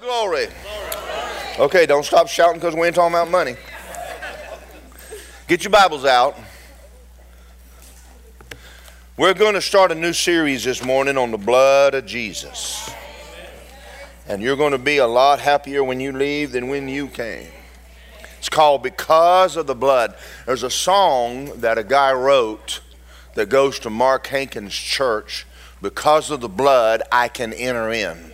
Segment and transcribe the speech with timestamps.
[0.00, 0.46] Glory.
[1.58, 3.56] Okay, don't stop shouting because we ain't talking about money.
[5.46, 6.34] Get your Bibles out.
[9.18, 12.90] We're going to start a new series this morning on the blood of Jesus.
[14.26, 17.48] And you're going to be a lot happier when you leave than when you came.
[18.38, 20.14] It's called Because of the Blood.
[20.46, 22.80] There's a song that a guy wrote
[23.34, 25.46] that goes to Mark Hankins' church.
[25.82, 28.31] Because of the blood, I can enter in.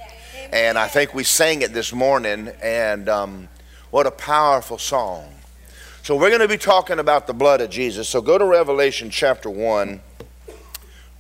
[0.52, 3.48] And I think we sang it this morning, and um,
[3.90, 5.34] what a powerful song.
[6.02, 8.08] So, we're going to be talking about the blood of Jesus.
[8.08, 10.00] So, go to Revelation chapter 1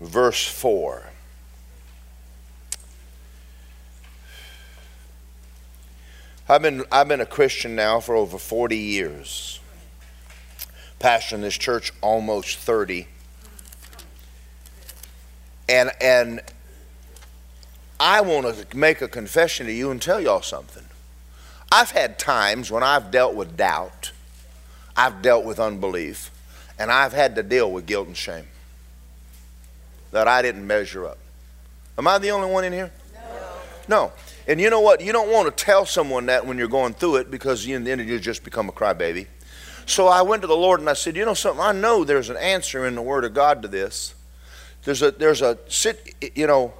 [0.00, 1.04] verse 4.
[6.48, 9.60] I've been, I've been a Christian now for over 40 years.
[10.98, 13.06] Pastoring this church almost 30.
[15.68, 16.40] And, and
[18.00, 20.84] I want to make a confession to you and tell y'all something.
[21.70, 24.12] I've had times when I've dealt with doubt,
[24.96, 26.30] I've dealt with unbelief,
[26.78, 28.46] and I've had to deal with guilt and shame
[30.12, 31.18] that I didn't measure up.
[31.98, 32.90] Am I the only one in here?
[33.14, 33.30] No.
[33.88, 34.12] No.
[34.46, 35.00] And you know what?
[35.02, 37.98] You don't want to tell someone that when you're going through it because you, then
[37.98, 39.26] you just become a crybaby.
[39.84, 41.62] So I went to the Lord and I said, you know something?
[41.62, 44.14] I know there's an answer in the Word of God to this.
[44.84, 46.14] There's a there's a sit.
[46.34, 46.72] You know,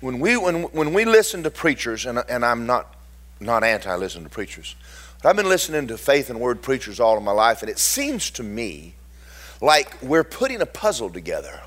[0.00, 2.94] when we when when we listen to preachers, and and I'm not
[3.38, 4.74] not anti listen to preachers,
[5.22, 7.78] but I've been listening to faith and word preachers all of my life, and it
[7.78, 8.94] seems to me
[9.60, 11.60] like we're putting a puzzle together.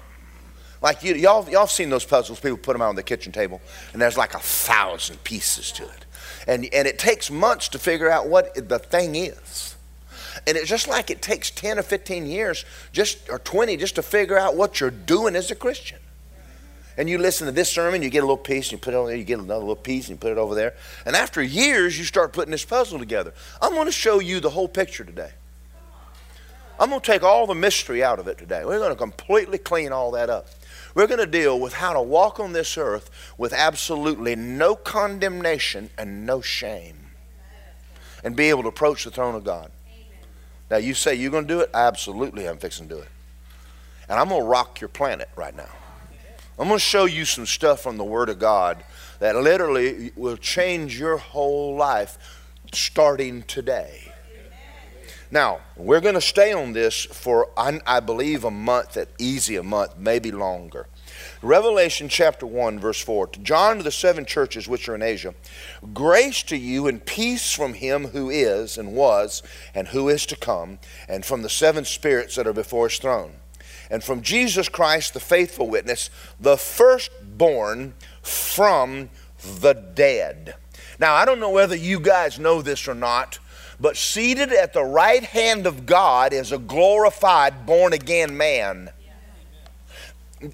[0.82, 2.40] Like you, y'all, y'all seen those puzzles?
[2.40, 3.62] People put them out on the kitchen table,
[3.94, 6.06] and there's like a thousand pieces to it,
[6.48, 9.76] and and it takes months to figure out what the thing is.
[10.48, 14.02] And it's just like it takes 10 or 15 years, just or 20, just to
[14.02, 16.00] figure out what you're doing as a Christian.
[16.98, 18.98] And you listen to this sermon, you get a little piece, and you put it
[18.98, 20.76] over there, you get another little piece, and you put it over there.
[21.06, 23.34] And after years, you start putting this puzzle together.
[23.62, 25.32] I'm going to show you the whole picture today.
[26.80, 28.66] I'm going to take all the mystery out of it today.
[28.66, 30.48] We're going to completely clean all that up.
[30.96, 35.90] We're going to deal with how to walk on this earth with absolutely no condemnation
[35.98, 36.98] and no shame
[38.24, 39.72] and be able to approach the throne of God.
[40.70, 41.70] Now, you say you're going to do it?
[41.74, 43.10] Absolutely, I'm fixing to do it.
[44.10, 45.70] And I'm going to rock your planet right now.
[46.60, 48.84] I'm going to show you some stuff from the Word of God
[49.20, 52.18] that literally will change your whole life
[52.72, 54.12] starting today.
[55.32, 59.64] Now, we're going to stay on this for, I believe, a month, at easy a
[59.64, 60.88] month, maybe longer.
[61.42, 63.28] Revelation chapter 1, verse 4.
[63.28, 65.34] To John to the seven churches which are in Asia,
[65.92, 69.42] grace to you and peace from him who is and was
[69.74, 70.78] and who is to come,
[71.08, 73.34] and from the seven spirits that are before his throne,
[73.90, 79.10] and from Jesus Christ, the faithful witness, the firstborn from
[79.60, 80.56] the dead.
[81.00, 83.40] Now, I don't know whether you guys know this or not,
[83.80, 88.90] but seated at the right hand of God is a glorified, born again man.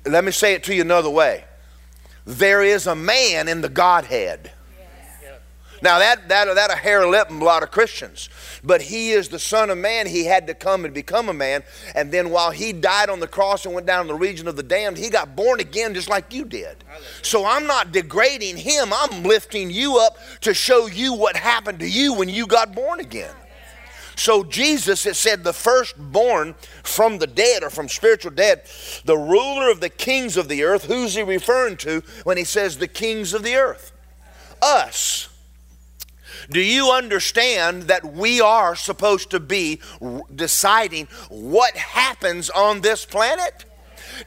[0.06, 1.46] Let me say it to you another way.
[2.25, 4.51] There is a man in the Godhead.
[5.81, 8.29] Now that that that a hair lip a lot of Christians,
[8.63, 10.07] but he is the Son of Man.
[10.07, 11.63] He had to come and become a man,
[11.95, 14.56] and then while he died on the cross and went down to the region of
[14.56, 16.84] the damned, he got born again just like you did.
[17.22, 18.90] So I'm not degrading him.
[18.94, 23.00] I'm lifting you up to show you what happened to you when you got born
[23.00, 23.34] again.
[24.19, 28.63] So Jesus, it said, the firstborn from the dead or from spiritual dead,
[29.06, 30.84] the ruler of the kings of the earth.
[30.84, 33.94] Who's he referring to when he says the kings of the earth?
[34.61, 35.28] Us.
[36.50, 39.82] Do you understand that we are supposed to be
[40.34, 43.66] deciding what happens on this planet?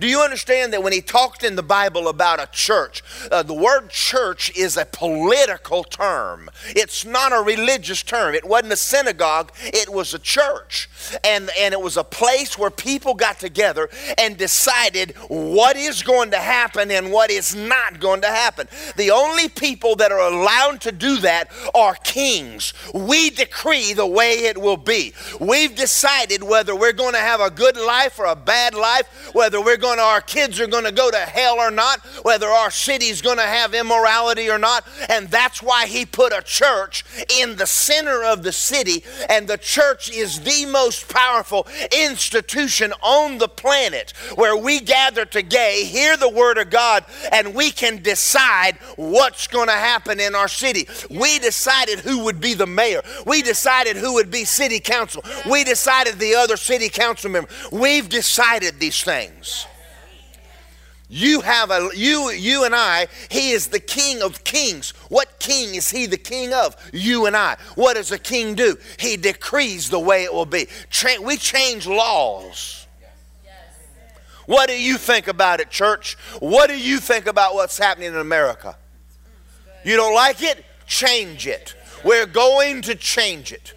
[0.01, 3.55] Do you understand that when he talked in the Bible about a church, uh, the
[3.55, 6.51] word church is a political term.
[6.69, 8.35] It's not a religious term.
[8.35, 10.89] It wasn't a synagogue, it was a church.
[11.25, 13.89] And, and it was a place where people got together
[14.19, 18.69] and decided what is going to happen and what is not going to happen.
[18.97, 22.73] The only people that are allowed to do that are kings.
[22.95, 25.13] We decree the way it will be.
[25.41, 29.61] We've decided whether we're going to have a good life or a bad life, whether
[29.61, 32.71] we're going to, our kids are going to go to hell or not, whether our
[32.71, 34.87] city's going to have immorality or not.
[35.11, 37.05] And that's why he put a church
[37.39, 39.05] in the center of the city.
[39.29, 45.85] And the church is the most powerful institution on the planet where we gather today,
[45.85, 50.49] hear the word of God, and we can decide what's going to happen in our
[50.49, 50.89] city.
[51.11, 53.03] We decided who would be the mayor.
[53.27, 55.25] We decided who would be city council.
[55.51, 57.51] We decided the other city council member.
[57.73, 59.67] We've decided these things.
[61.15, 64.95] You have a you you and I, he is the king of kings.
[65.11, 66.75] What king is he the king of?
[66.91, 67.59] You and I.
[67.75, 68.79] What does a king do?
[68.99, 70.69] He decrees the way it will be.
[70.89, 72.87] Tra- we change laws.
[74.47, 76.15] What do you think about it, church?
[76.41, 78.79] What do you think about what's happening in America?
[79.85, 80.65] You don't like it?
[80.87, 81.75] Change it.
[82.07, 83.75] We're going to change it.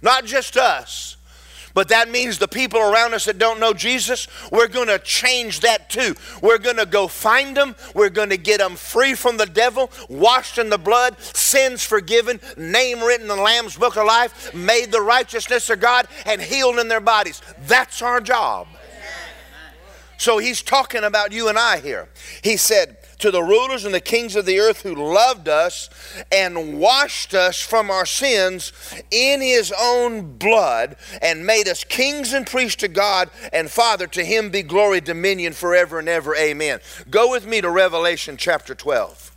[0.00, 1.13] Not just us.
[1.74, 5.60] But that means the people around us that don't know Jesus, we're going to change
[5.60, 6.14] that too.
[6.40, 7.74] We're going to go find them.
[7.94, 12.40] We're going to get them free from the devil, washed in the blood, sins forgiven,
[12.56, 16.78] name written in the Lamb's book of life, made the righteousness of God, and healed
[16.78, 17.42] in their bodies.
[17.66, 18.68] That's our job.
[20.16, 22.08] So he's talking about you and I here.
[22.42, 25.88] He said, to the rulers and the kings of the earth who loved us
[26.30, 28.70] and washed us from our sins
[29.10, 34.06] in his own blood and made us kings and priests to God and Father.
[34.08, 36.36] To him be glory, dominion forever and ever.
[36.36, 36.80] Amen.
[37.08, 39.34] Go with me to Revelation chapter 12.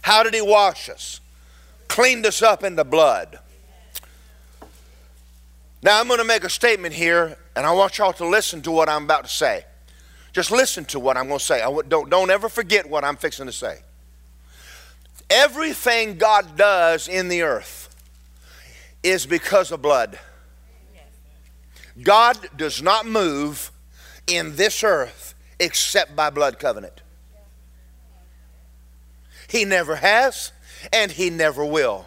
[0.00, 1.20] How did he wash us?
[1.86, 3.38] Cleaned us up in the blood.
[5.84, 8.72] Now, I'm going to make a statement here, and I want y'all to listen to
[8.72, 9.66] what I'm about to say.
[10.32, 11.60] Just listen to what I'm going to say.
[11.88, 13.80] don't, don't ever forget what I'm fixing to say.
[15.28, 17.94] Everything God does in the earth
[19.02, 20.18] is because of blood.
[22.02, 23.70] God does not move
[24.26, 27.02] in this earth except by blood covenant.
[29.48, 30.52] He never has,
[30.92, 32.06] and He never will.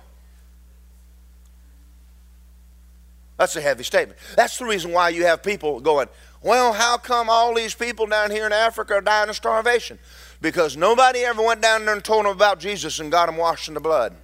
[3.37, 4.17] That's a heavy statement.
[4.35, 6.07] That's the reason why you have people going,
[6.45, 9.97] well, how come all these people down here in Africa are dying of starvation?
[10.41, 13.67] Because nobody ever went down there and told them about Jesus and got them washed
[13.67, 14.15] in the blood.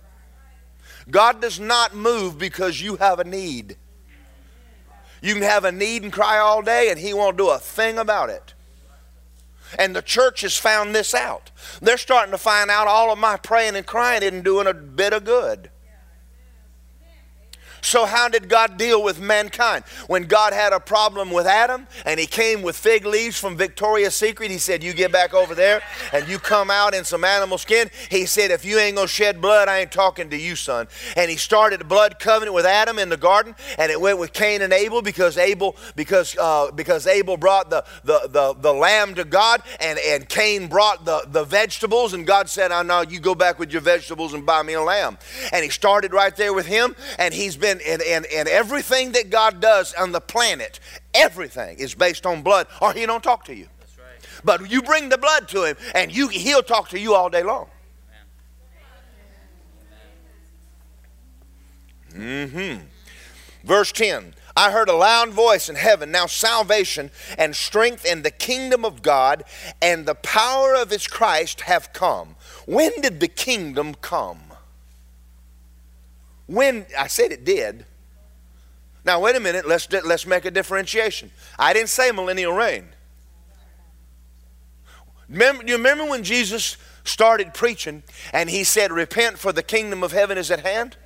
[1.09, 3.75] God does not move because you have a need.
[5.23, 7.97] You can have a need and cry all day, and He won't do a thing
[7.97, 8.53] about it.
[9.79, 11.49] And the church has found this out.
[11.81, 15.13] They're starting to find out all of my praying and crying isn't doing a bit
[15.13, 15.71] of good.
[17.81, 19.83] So, how did God deal with mankind?
[20.07, 24.15] When God had a problem with Adam and he came with fig leaves from Victoria's
[24.15, 25.81] Secret, he said, You get back over there
[26.13, 27.89] and you come out in some animal skin.
[28.09, 30.87] He said, If you ain't gonna shed blood, I ain't talking to you, son.
[31.15, 34.31] And he started a blood covenant with Adam in the garden and it went with
[34.31, 39.15] Cain and Abel because Abel, because, uh, because Abel brought the, the, the, the lamb
[39.15, 43.19] to God and, and Cain brought the, the vegetables and God said, I know you
[43.19, 45.17] go back with your vegetables and buy me a lamb.
[45.51, 49.13] And he started right there with him and he's been and, and, and, and everything
[49.13, 50.79] that God does on the planet,
[51.13, 53.67] everything is based on blood, or He don't talk to you.
[53.97, 54.27] Right.
[54.43, 57.43] But you bring the blood to Him, and you, He'll talk to you all day
[57.43, 57.67] long.
[62.13, 62.83] Mm-hmm.
[63.63, 66.11] Verse 10 I heard a loud voice in heaven.
[66.11, 69.43] Now salvation and strength and the kingdom of God
[69.81, 72.35] and the power of his Christ have come.
[72.65, 74.50] When did the kingdom come?
[76.51, 77.85] When I said it did.
[79.05, 81.31] Now wait a minute, let's let's make a differentiation.
[81.57, 82.87] I didn't say millennial reign.
[85.29, 86.75] Remember, you remember when Jesus
[87.05, 88.03] started preaching
[88.33, 90.97] and he said, Repent, for the kingdom of heaven is at hand?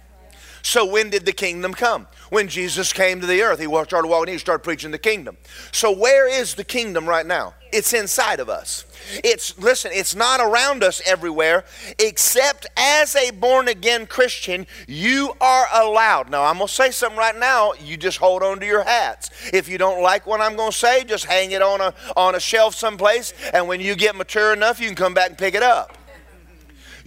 [0.63, 2.07] So when did the kingdom come?
[2.31, 5.37] When Jesus came to the earth, he started walking, he started preaching the kingdom.
[5.71, 7.53] So where is the kingdom right now?
[7.75, 8.85] It's inside of us.
[9.21, 11.65] It's listen, it's not around us everywhere,
[11.99, 16.29] except as a born again Christian, you are allowed.
[16.29, 19.29] Now I'm gonna say something right now, you just hold on to your hats.
[19.51, 22.39] If you don't like what I'm gonna say, just hang it on a on a
[22.39, 25.63] shelf someplace, and when you get mature enough, you can come back and pick it
[25.63, 25.97] up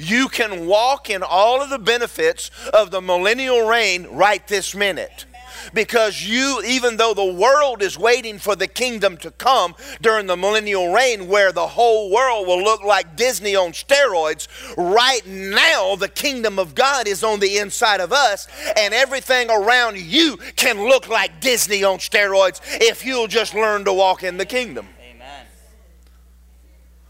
[0.00, 5.26] you can walk in all of the benefits of the millennial reign right this minute
[5.72, 10.36] because you, even though the world is waiting for the kingdom to come during the
[10.36, 16.08] millennial reign, where the whole world will look like Disney on steroids, right now the
[16.08, 21.08] kingdom of God is on the inside of us, and everything around you can look
[21.08, 24.88] like Disney on steroids if you'll just learn to walk in the kingdom.
[25.10, 25.46] Amen.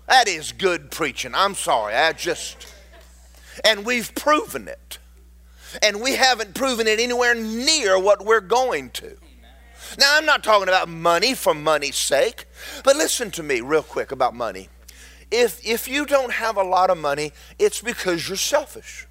[0.07, 1.35] That is good preaching.
[1.35, 1.95] I'm sorry.
[1.95, 2.67] I just.
[3.65, 4.98] And we've proven it.
[5.83, 9.17] And we haven't proven it anywhere near what we're going to.
[9.99, 12.47] Now, I'm not talking about money for money's sake,
[12.85, 14.69] but listen to me real quick about money.
[15.31, 19.07] If, if you don't have a lot of money, it's because you're selfish.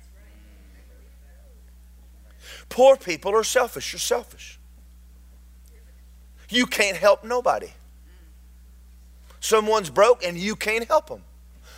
[2.69, 3.93] Poor people are selfish.
[3.93, 4.59] You're selfish.
[6.49, 7.71] You can't help nobody.
[9.39, 11.23] Someone's broke and you can't help them.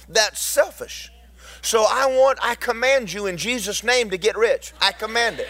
[0.08, 1.12] That's selfish.
[1.62, 4.74] So I want, I command you in Jesus' name to get rich.
[4.82, 5.48] I command it.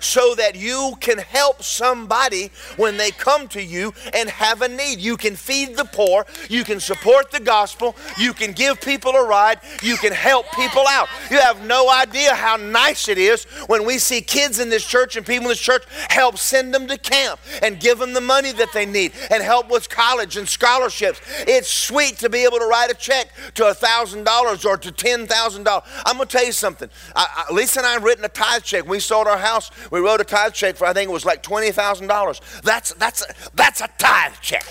[0.00, 4.98] So that you can help somebody when they come to you and have a need.
[4.98, 9.26] You can feed the poor, you can support the gospel, you can give people a
[9.26, 11.08] ride, you can help people out.
[11.30, 15.16] You have no idea how nice it is when we see kids in this church
[15.16, 18.52] and people in this church help send them to camp and give them the money
[18.52, 21.20] that they need and help with college and scholarships.
[21.46, 25.82] It's sweet to be able to write a check to a $1,000 or to $10,000.
[26.06, 26.88] I'm going to tell you something.
[27.14, 28.86] I, I, Lisa and I have written a tithe check.
[28.86, 29.70] We sold our house.
[29.90, 32.62] We wrote a tithe check for, I think it was like $20,000.
[32.62, 34.64] That's, that's, that's a tithe check.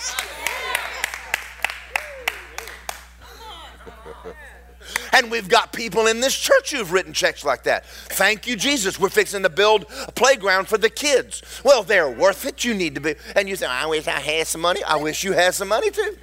[5.12, 7.86] And we've got people in this church who've written checks like that.
[7.86, 9.00] Thank you, Jesus.
[9.00, 11.42] We're fixing to build a playground for the kids.
[11.64, 12.64] Well, they're worth it.
[12.64, 13.16] You need to be.
[13.36, 14.84] And you say, I wish I had some money.
[14.84, 16.16] I wish you had some money too.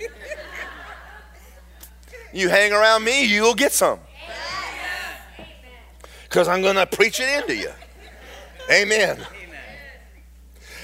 [2.33, 3.99] You hang around me, you'll get some.
[6.25, 7.71] Because I'm going to preach it into you.
[8.71, 9.25] Amen.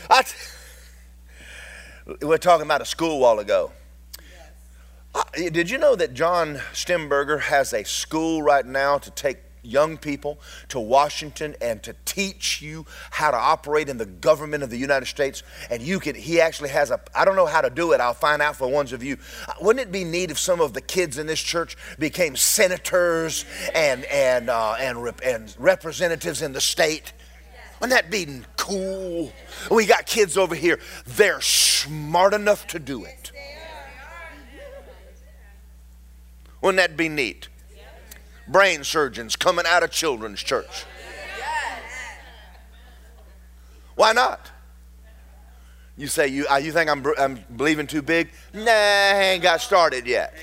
[0.08, 0.36] I t-
[2.20, 3.72] we were talking about a school while ago.
[5.14, 9.96] Uh, did you know that John Stemberger has a school right now to take young
[9.96, 14.76] people to Washington and to teach you how to operate in the government of the
[14.76, 15.42] United States.
[15.70, 18.14] And you could, he actually has a, I don't know how to do it, I'll
[18.14, 19.18] find out for ones of you.
[19.46, 23.44] Uh, wouldn't it be neat if some of the kids in this church became senators
[23.74, 27.12] and, and, uh, and, rep, and representatives in the state?
[27.82, 29.32] Wouldn't that be cool?
[29.68, 33.32] We got kids over here, they're smart enough to do it.
[36.60, 37.48] Wouldn't that be neat?
[38.46, 40.84] Brain surgeons coming out of children's church.
[43.96, 44.52] Why not?
[45.96, 48.30] You say, you, uh, you think I'm, I'm believing too big?
[48.54, 50.36] Nah, I ain't got started yet.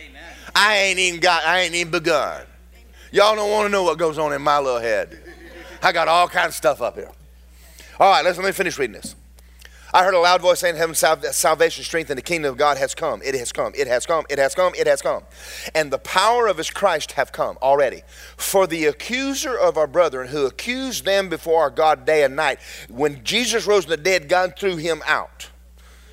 [0.54, 2.42] I ain't even got, I ain't even begun.
[3.14, 5.18] Y'all don't want to know what goes on in my little head.
[5.82, 7.10] I got all kinds of stuff up here.
[8.00, 9.14] All right, let's, let me finish reading this.
[9.94, 12.96] I heard a loud voice saying, Heaven, salvation, strength, and the kingdom of God has
[12.96, 13.22] come.
[13.26, 13.74] It has come.
[13.76, 14.26] It has come.
[14.30, 14.74] It has come.
[14.78, 15.24] It has come.
[15.76, 18.04] And the power of his Christ have come already.
[18.38, 22.60] For the accuser of our brethren who accused them before our God day and night,
[22.88, 25.50] when Jesus rose from the dead, God threw him out.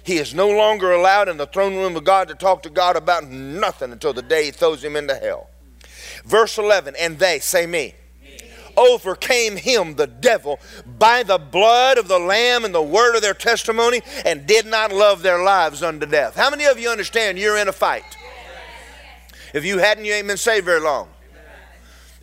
[0.03, 2.97] He is no longer allowed in the throne room of God to talk to God
[2.97, 5.51] about nothing until the day he throws him into hell.
[6.25, 7.95] Verse 11, and they, say me
[8.77, 10.61] overcame him, the devil,
[10.99, 14.93] by the blood of the Lamb and the word of their testimony, and did not
[14.93, 16.37] love their lives unto death.
[16.37, 18.17] How many of you understand you're in a fight?
[19.55, 21.09] If you hadn't, you ain't been saved very long.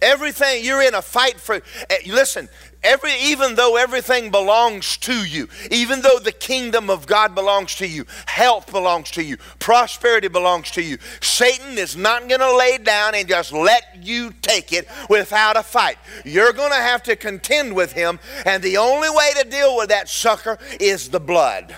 [0.02, 1.62] Everything, you're in a fight for.
[1.90, 2.50] Eh, listen,
[2.84, 7.88] Every, even though everything belongs to you, even though the kingdom of God belongs to
[7.88, 12.78] you, health belongs to you, prosperity belongs to you, Satan is not going to lay
[12.78, 15.98] down and just let you take it without a fight.
[16.26, 19.90] You're going to have to contend with him, and the only way to deal with
[19.90, 21.76] that sucker is the blood.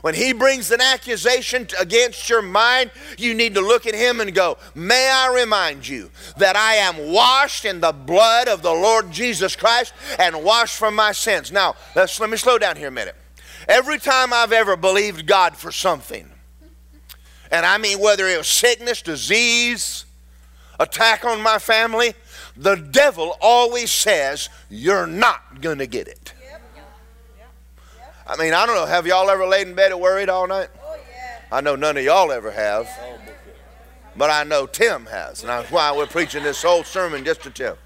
[0.00, 4.34] When he brings an accusation against your mind, you need to look at him and
[4.34, 9.10] go, May I remind you that I am washed in the blood of the Lord
[9.10, 11.50] Jesus Christ and washed from my sins.
[11.50, 13.16] Now, let's, let me slow down here a minute.
[13.66, 16.30] Every time I've ever believed God for something,
[17.50, 20.04] and I mean whether it was sickness, disease,
[20.78, 22.14] attack on my family,
[22.56, 26.32] the devil always says, You're not going to get it.
[28.28, 28.86] I mean, I don't know.
[28.86, 30.68] Have y'all ever laid in bed and worried all night?
[30.84, 31.40] Oh, yeah.
[31.50, 32.86] I know none of y'all ever have.
[34.16, 35.40] But I know Tim has.
[35.40, 37.76] And that's why we're preaching this whole sermon just to Tim.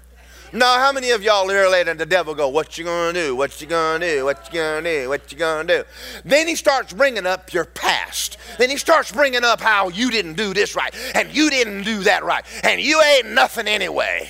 [0.51, 3.35] Now, how many of y'all here later the devil go, what you gonna do?
[3.35, 4.25] What you gonna do?
[4.25, 5.09] What you gonna do?
[5.09, 5.83] What you gonna do?
[6.25, 8.37] Then he starts bringing up your past.
[8.59, 12.01] Then he starts bringing up how you didn't do this right and you didn't do
[12.01, 14.29] that right and you ain't nothing anyway.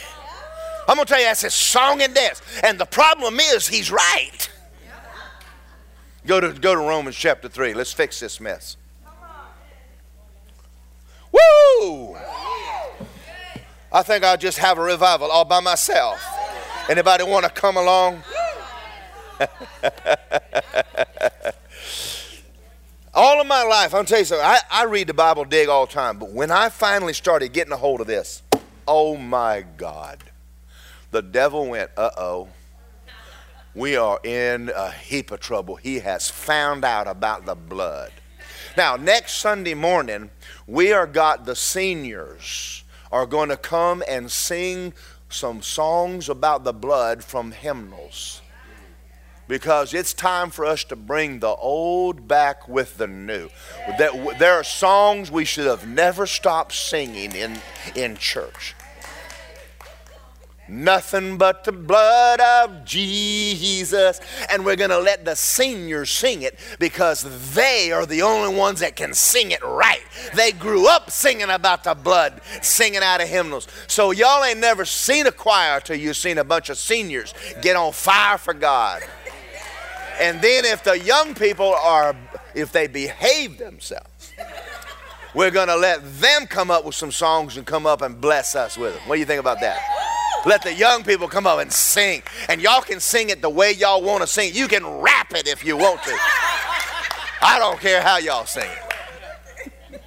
[0.87, 2.41] I'm gonna tell you that's a song and dance.
[2.63, 4.49] And the problem is he's right.
[6.25, 7.73] Go to, go to Romans chapter 3.
[7.73, 8.77] Let's fix this mess.
[11.31, 12.15] Woo!
[13.91, 16.23] I think I'll just have a revival all by myself.
[16.89, 18.23] Anybody want to come along?
[23.13, 24.45] all of my life, I'll tell you something.
[24.45, 27.73] I, I read the Bible dig all the time, but when I finally started getting
[27.73, 28.41] a hold of this,
[28.87, 30.19] oh my God,
[31.11, 32.47] the devil went, uh oh
[33.75, 35.75] we are in a heap of trouble.
[35.75, 38.11] He has found out about the blood.
[38.77, 40.31] Now, next Sunday morning,
[40.67, 44.93] we are got the seniors are going to come and sing
[45.29, 48.41] some songs about the blood from hymnals.
[49.47, 53.49] Because it's time for us to bring the old back with the new.
[53.97, 57.59] There are songs we should have never stopped singing in,
[57.93, 58.73] in church.
[60.67, 64.21] Nothing but the blood of Jesus.
[64.49, 68.79] And we're going to let the seniors sing it because they are the only ones
[68.79, 70.01] that can sing it right.
[70.35, 73.67] They grew up singing about the blood, singing out of hymnals.
[73.87, 77.75] So y'all ain't never seen a choir till you've seen a bunch of seniors get
[77.75, 79.03] on fire for God.
[80.21, 82.15] And then if the young people are,
[82.55, 84.31] if they behave themselves,
[85.33, 88.55] we're going to let them come up with some songs and come up and bless
[88.55, 89.01] us with them.
[89.07, 89.81] What do you think about that?
[90.45, 92.23] Let the young people come up and sing.
[92.49, 94.53] And y'all can sing it the way y'all want to sing.
[94.53, 96.11] You can rap it if you want to.
[97.41, 100.01] I don't care how y'all sing it.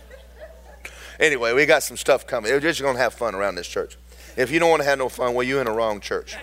[1.18, 2.52] Anyway, we got some stuff coming.
[2.52, 3.96] We're just going to have fun around this church.
[4.36, 6.36] If you don't want to have no fun, well, you're in the wrong church.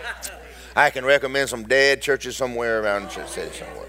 [0.76, 3.86] I can recommend some dead churches somewhere around the city somewhere.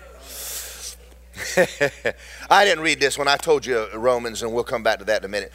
[2.49, 5.21] I didn't read this when I told you Romans, and we'll come back to that
[5.21, 5.51] in a minute.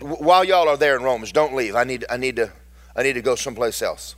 [0.00, 1.74] While y'all are there in Romans, don't leave.
[1.74, 2.52] I need, I need, to,
[2.96, 4.16] I need to go someplace else.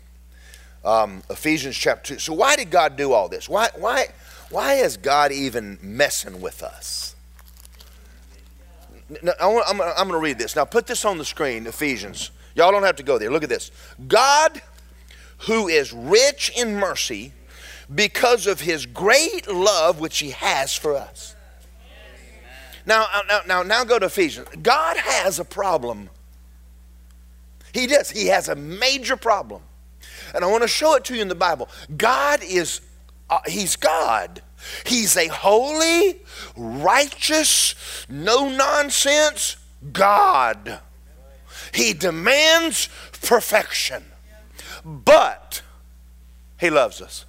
[0.85, 2.21] Um, Ephesians chapter 2.
[2.21, 3.49] So, why did God do all this?
[3.49, 4.07] Why, why,
[4.51, 7.17] why is God even messing with us?
[9.23, 10.57] Now, I'm, I'm going to read this.
[10.57, 12.31] Now, put this on the screen, Ephesians.
[12.55, 13.31] Y'all don't have to go there.
[13.31, 13.71] Look at this.
[14.09, 14.61] God,
[15.47, 17.33] who is rich in mercy,
[17.95, 21.35] because of his great love which he has for us.
[22.85, 24.49] Now, uh, now, now, now go to Ephesians.
[24.63, 26.09] God has a problem.
[27.77, 28.11] He does.
[28.11, 29.61] He has a major problem.
[30.35, 31.69] And I want to show it to you in the Bible.
[31.95, 32.81] God is,
[33.29, 34.41] uh, He's God.
[34.87, 36.23] He's a holy,
[36.57, 37.75] righteous,
[38.09, 39.59] no nonsense
[39.93, 40.81] God.
[41.75, 42.89] He demands
[43.23, 44.05] perfection.
[44.83, 45.61] But
[46.59, 47.27] He loves us.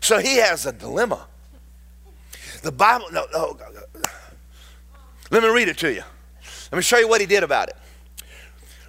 [0.00, 1.26] So he has a dilemma.
[2.62, 3.58] The Bible, no, no,
[5.30, 6.04] let me read it to you.
[6.70, 7.76] Let me show you what he did about it.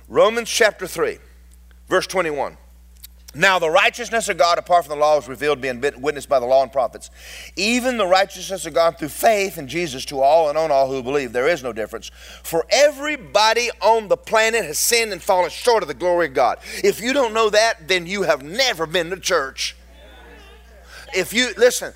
[0.07, 1.17] Romans chapter 3,
[1.89, 2.57] verse 21.
[3.35, 6.45] Now, the righteousness of God apart from the law was revealed, being witnessed by the
[6.45, 7.11] law and prophets.
[7.55, 11.03] Even the righteousness of God through faith in Jesus to all and on all who
[11.03, 11.33] believe.
[11.33, 12.09] There is no difference.
[12.41, 16.59] For everybody on the planet has sinned and fallen short of the glory of God.
[16.83, 19.75] If you don't know that, then you have never been to church.
[21.13, 21.93] If you listen,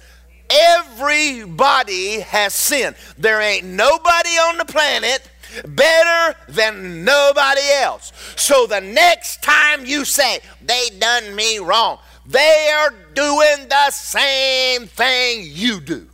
[0.49, 2.95] everybody has sinned.
[3.17, 5.30] There ain't nobody on the planet
[5.67, 8.11] better than nobody else.
[8.35, 14.87] So the next time you say, they done me wrong, they are doing the same
[14.87, 16.07] thing you do.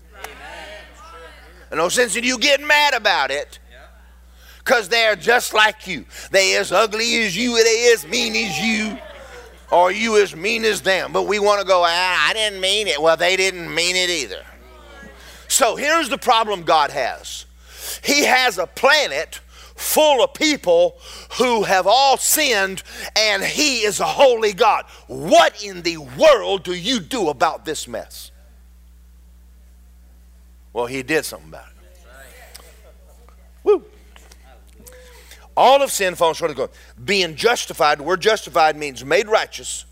[1.70, 3.60] And no sense in you getting mad about it
[4.60, 6.06] because they're just like you.
[6.32, 8.98] They as ugly as you, they as mean as you
[9.72, 11.12] or you as mean as them.
[11.12, 13.02] But we want to go, ah, I didn't mean it.
[13.02, 14.46] Well, they didn't mean it either.
[15.50, 17.47] So here's the problem God has
[18.04, 19.42] He has a planet
[19.76, 20.98] full of people
[21.38, 22.84] who have all sinned,
[23.16, 24.86] and He is a holy God.
[25.08, 28.32] What in the world do you do about this mess?
[30.74, 31.74] Well, He did something about it.
[33.64, 33.86] Woo.
[35.56, 36.70] All of sin falls short of God.
[37.04, 39.86] Being justified, the word justified means made righteous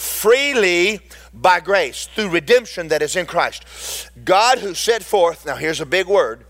[0.00, 1.00] freely
[1.34, 4.10] by grace through redemption that is in Christ.
[4.24, 6.46] God who set forth, now here's a big word,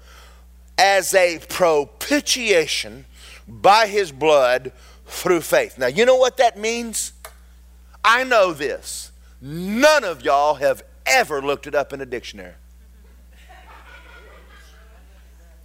[0.80, 3.04] as a propitiation
[3.46, 4.72] by his blood
[5.04, 5.76] through faith.
[5.76, 7.12] Now, you know what that means?
[8.02, 9.12] I know this.
[9.42, 12.54] None of y'all have ever looked it up in a dictionary.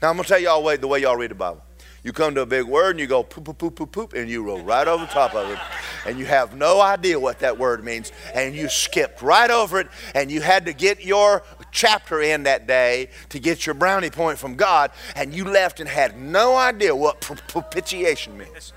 [0.01, 1.61] Now, I'm going to tell y'all the way y'all read the Bible.
[2.03, 4.29] You come to a big word and you go poop, poop, poop, poop, poop, and
[4.29, 5.57] you roll right over the top of it.
[6.05, 8.11] And you have no idea what that word means.
[8.35, 9.87] And you skipped right over it.
[10.13, 11.41] And you had to get your
[11.75, 14.91] chapter in that day to get your brownie point from God.
[15.15, 18.73] And you left and had no idea what propitiation means.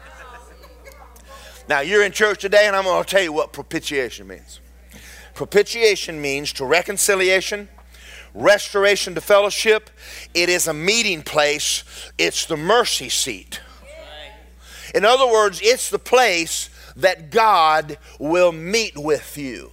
[1.69, 4.61] Now, you're in church today, and I'm going to tell you what propitiation means.
[5.35, 7.69] Propitiation means to reconciliation
[8.35, 9.91] restoration to fellowship,
[10.35, 11.83] it is a meeting place,
[12.19, 13.61] it's the mercy seat.
[14.95, 19.73] In other words, it's the place that God will meet with you.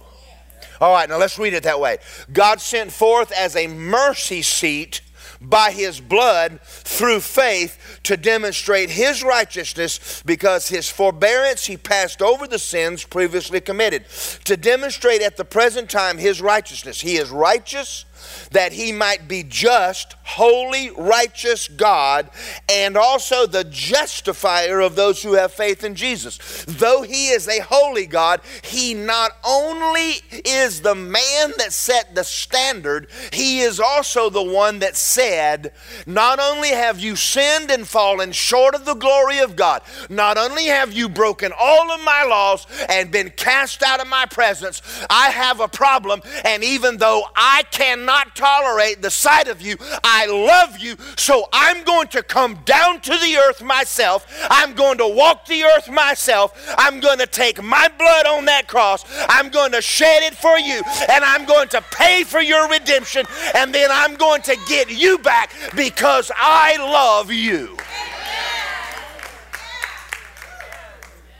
[0.80, 1.98] All right, now let's read it that way.
[2.32, 5.00] God sent forth as a mercy seat
[5.40, 12.46] by his blood through faith to demonstrate his righteousness because his forbearance he passed over
[12.46, 14.06] the sins previously committed.
[14.44, 17.00] To demonstrate at the present time his righteousness.
[17.00, 18.05] He is righteous
[18.50, 22.30] that he might be just, holy, righteous God,
[22.68, 26.64] and also the justifier of those who have faith in Jesus.
[26.66, 32.24] Though he is a holy God, he not only is the man that set the
[32.24, 35.72] standard, he is also the one that said,
[36.06, 40.66] Not only have you sinned and fallen short of the glory of God, not only
[40.66, 45.30] have you broken all of my laws and been cast out of my presence, I
[45.30, 49.76] have a problem, and even though I cannot tolerate the sight of you.
[50.04, 54.26] I love you, so I'm going to come down to the earth myself.
[54.50, 56.74] I'm going to walk the earth myself.
[56.78, 59.04] I'm going to take my blood on that cross.
[59.28, 63.26] I'm going to shed it for you, and I'm going to pay for your redemption,
[63.54, 67.76] and then I'm going to get you back because I love you.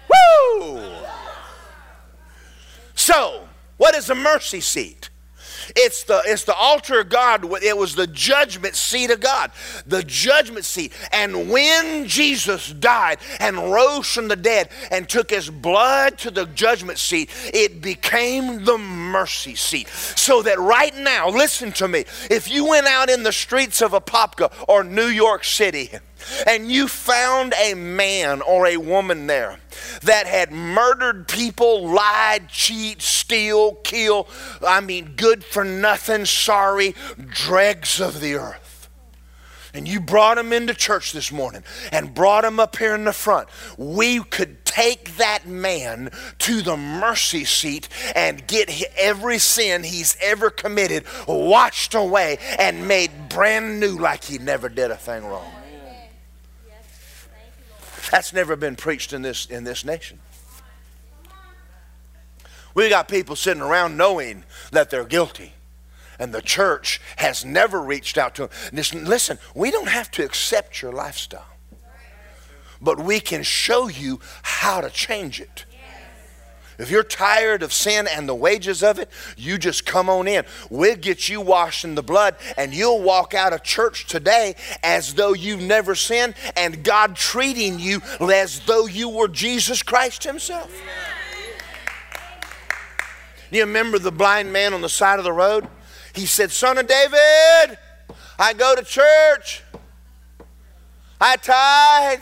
[0.09, 0.83] Woo!
[2.95, 5.11] So, what is a mercy seat?
[5.75, 7.45] It's the, it's the altar of God.
[7.63, 9.51] It was the judgment seat of God.
[9.87, 10.93] The judgment seat.
[11.13, 16.47] And when Jesus died and rose from the dead and took his blood to the
[16.47, 19.89] judgment seat, it became the mercy seat.
[19.89, 23.93] So that right now, listen to me, if you went out in the streets of
[23.93, 25.91] Apopka or New York City,
[26.47, 29.59] and you found a man or a woman there
[30.03, 34.29] that had murdered people, lied, cheat, steal, kill,
[34.67, 38.67] I mean, good for nothing, sorry, dregs of the earth.
[39.77, 41.63] And you brought him into church this morning
[41.93, 43.49] and brought him up here in the front.
[43.77, 50.49] We could take that man to the mercy seat and get every sin he's ever
[50.49, 55.56] committed washed away and made brand new like he never did a thing wrong.
[58.11, 60.21] That's never been preached in this, in this nation.
[62.75, 65.55] We got people sitting around knowing that they're guilty.
[66.19, 68.51] And the church has never reached out to them.
[68.73, 71.47] Listen, listen, we don't have to accept your lifestyle,
[72.81, 75.67] but we can show you how to change it.
[76.79, 80.45] If you're tired of sin and the wages of it, you just come on in.
[80.69, 85.15] We'll get you washed in the blood, and you'll walk out of church today as
[85.15, 90.71] though you've never sinned, and God treating you as though you were Jesus Christ Himself.
[93.51, 95.67] Do you remember the blind man on the side of the road?
[96.15, 97.79] He said, Son of David,
[98.39, 99.63] I go to church,
[101.21, 102.21] I tithe,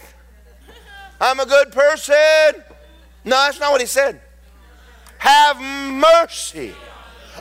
[1.21, 2.63] I'm a good person.
[3.25, 4.21] No, that's not what he said
[5.19, 6.75] have mercy.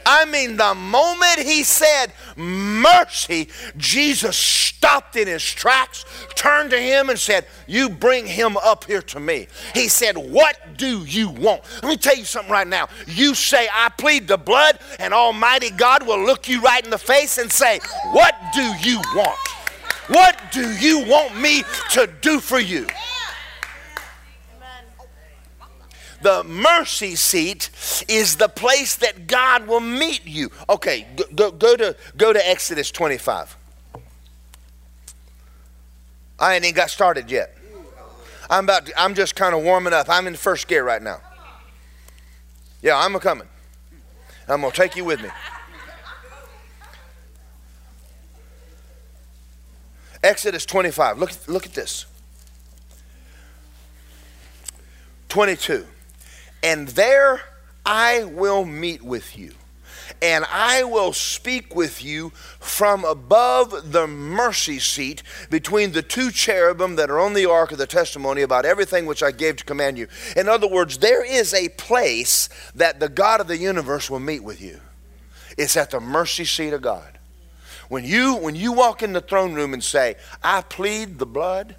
[0.05, 6.05] I mean, the moment he said mercy, Jesus stopped in his tracks,
[6.35, 9.47] turned to him, and said, You bring him up here to me.
[9.73, 11.61] He said, What do you want?
[11.81, 12.89] Let me tell you something right now.
[13.07, 16.97] You say, I plead the blood, and Almighty God will look you right in the
[16.97, 17.79] face and say,
[18.11, 19.39] What do you want?
[20.07, 22.87] What do you want me to do for you?
[26.23, 27.69] The mercy seat
[28.07, 30.51] is the place that God will meet you.
[30.69, 31.05] Okay,
[31.35, 33.57] go, go, to, go to Exodus 25.
[36.39, 37.57] I ain't even got started yet.
[38.49, 40.09] I'm about to, I'm just kind of warming up.
[40.09, 41.19] I'm in first gear right now.
[42.81, 43.47] Yeah, I'm a coming.
[44.47, 45.29] I'm gonna take you with me.
[50.23, 51.19] Exodus 25.
[51.19, 52.05] Look, look at this.
[55.27, 55.85] 22
[56.63, 57.41] and there
[57.85, 59.51] I will meet with you.
[60.21, 66.95] And I will speak with you from above the mercy seat between the two cherubim
[66.95, 69.97] that are on the ark of the testimony about everything which I gave to command
[69.97, 70.07] you.
[70.37, 74.43] In other words, there is a place that the God of the universe will meet
[74.43, 74.79] with you.
[75.57, 77.19] It's at the mercy seat of God.
[77.89, 81.75] When you when you walk in the throne room and say, "I plead the blood,"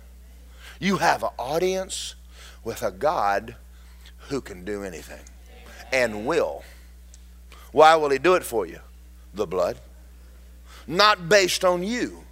[0.78, 2.14] you have an audience
[2.62, 3.56] with a God
[4.28, 5.20] who can do anything
[5.92, 6.64] and will.
[7.72, 8.80] Why will he do it for you?
[9.32, 9.78] The blood.
[10.86, 12.24] Not based on you.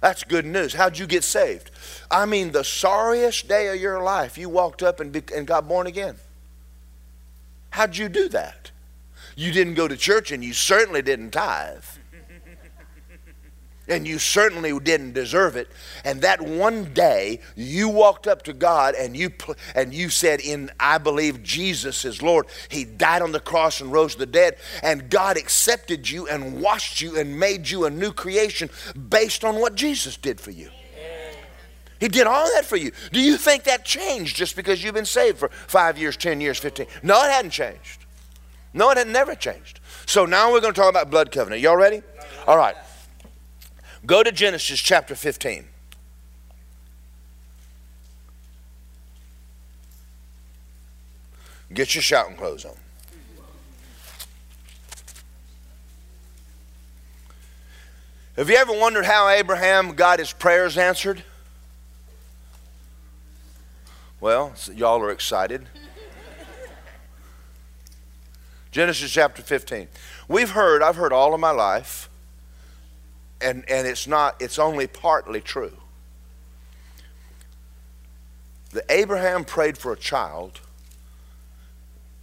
[0.00, 0.74] That's good news.
[0.74, 1.70] How'd you get saved?
[2.10, 5.66] I mean, the sorriest day of your life, you walked up and, be, and got
[5.66, 6.16] born again.
[7.70, 8.70] How'd you do that?
[9.36, 11.84] You didn't go to church and you certainly didn't tithe
[13.88, 15.68] and you certainly didn't deserve it.
[16.04, 19.32] And that one day you walked up to God and you
[19.74, 22.46] and you said, "In I believe Jesus is Lord.
[22.68, 27.00] He died on the cross and rose the dead." And God accepted you and washed
[27.00, 28.70] you and made you a new creation
[29.08, 30.70] based on what Jesus did for you.
[32.00, 32.92] He did all that for you.
[33.12, 36.58] Do you think that changed just because you've been saved for five years, 10 years,
[36.58, 36.86] 15?
[37.02, 38.04] No, it hadn't changed.
[38.72, 39.80] No, it had never changed.
[40.06, 41.60] So now we're going to talk about blood covenant.
[41.60, 42.02] Y'all ready?
[42.46, 42.76] All right.
[44.08, 45.66] Go to Genesis chapter 15.
[51.74, 52.72] Get your shouting clothes on.
[58.36, 61.22] Have you ever wondered how Abraham got his prayers answered?
[64.22, 65.66] Well, y'all are excited.
[68.70, 69.88] Genesis chapter 15.
[70.28, 72.07] We've heard, I've heard all of my life,
[73.40, 75.72] and, and it's not, it's only partly true.
[78.72, 80.60] That Abraham prayed for a child,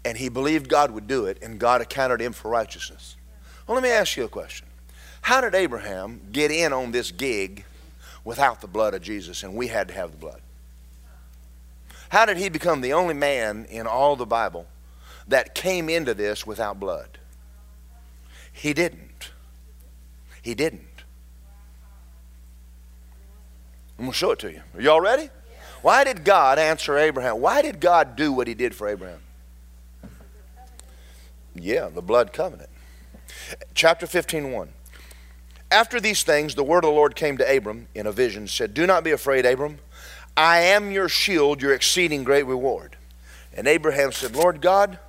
[0.03, 3.15] and he believed God would do it, and God accounted him for righteousness.
[3.65, 4.67] Well, let me ask you a question.
[5.21, 7.65] How did Abraham get in on this gig
[8.23, 10.41] without the blood of Jesus, and we had to have the blood?
[12.09, 14.67] How did he become the only man in all the Bible
[15.27, 17.17] that came into this without blood?
[18.53, 19.31] He didn't.
[20.43, 20.94] He didn't.
[23.97, 24.61] I'm going to show it to you.
[24.73, 25.29] Are y'all ready?
[25.81, 27.39] Why did God answer Abraham?
[27.39, 29.19] Why did God do what he did for Abraham?
[31.53, 32.69] Yeah, the blood covenant.
[33.73, 34.69] Chapter 15, 1.
[35.71, 38.73] After these things, the word of the Lord came to Abram in a vision, said,
[38.73, 39.79] Do not be afraid, Abram.
[40.35, 42.97] I am your shield, your exceeding great reward.
[43.53, 44.99] And Abraham said, Lord God,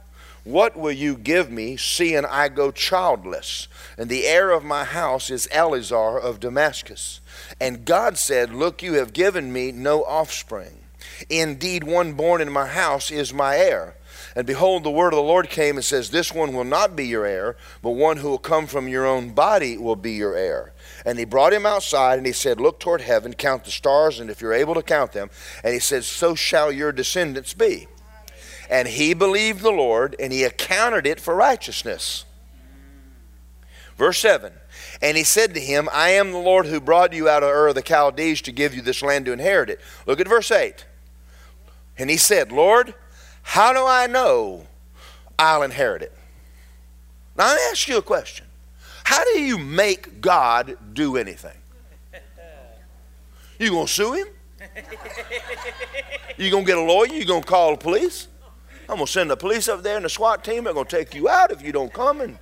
[0.45, 3.67] what will you give me, seeing I go childless?
[3.99, 7.21] And the heir of my house is Eliezer of Damascus.
[7.61, 10.83] And God said, Look, you have given me no offspring.
[11.31, 13.97] Indeed, one born in my house is my heir.
[14.35, 17.07] And behold, the word of the Lord came and says, This one will not be
[17.07, 20.73] your heir, but one who will come from your own body will be your heir.
[21.05, 24.31] And he brought him outside and he said, Look toward heaven, count the stars, and
[24.31, 25.31] if you're able to count them.
[25.65, 27.89] And he said, So shall your descendants be.
[28.69, 32.25] And he believed the Lord, and he accounted it for righteousness.
[33.97, 34.53] Verse 7
[35.03, 37.69] And he said to him, I am the Lord who brought you out of Ur
[37.69, 39.81] of the Chaldees to give you this land to inherit it.
[40.07, 40.85] Look at verse 8.
[41.99, 42.95] And he said, Lord,
[43.43, 44.67] how do I know
[45.39, 46.13] I'll inherit it?
[47.37, 48.47] Now, let me ask you a question.
[49.05, 51.57] How do you make God do anything?
[53.59, 54.27] You gonna sue him?
[56.37, 57.13] You gonna get a lawyer?
[57.13, 58.29] You gonna call the police?
[58.89, 60.65] I'm gonna send the police up there and the SWAT team.
[60.65, 62.21] They're gonna take you out if you don't come.
[62.21, 62.39] And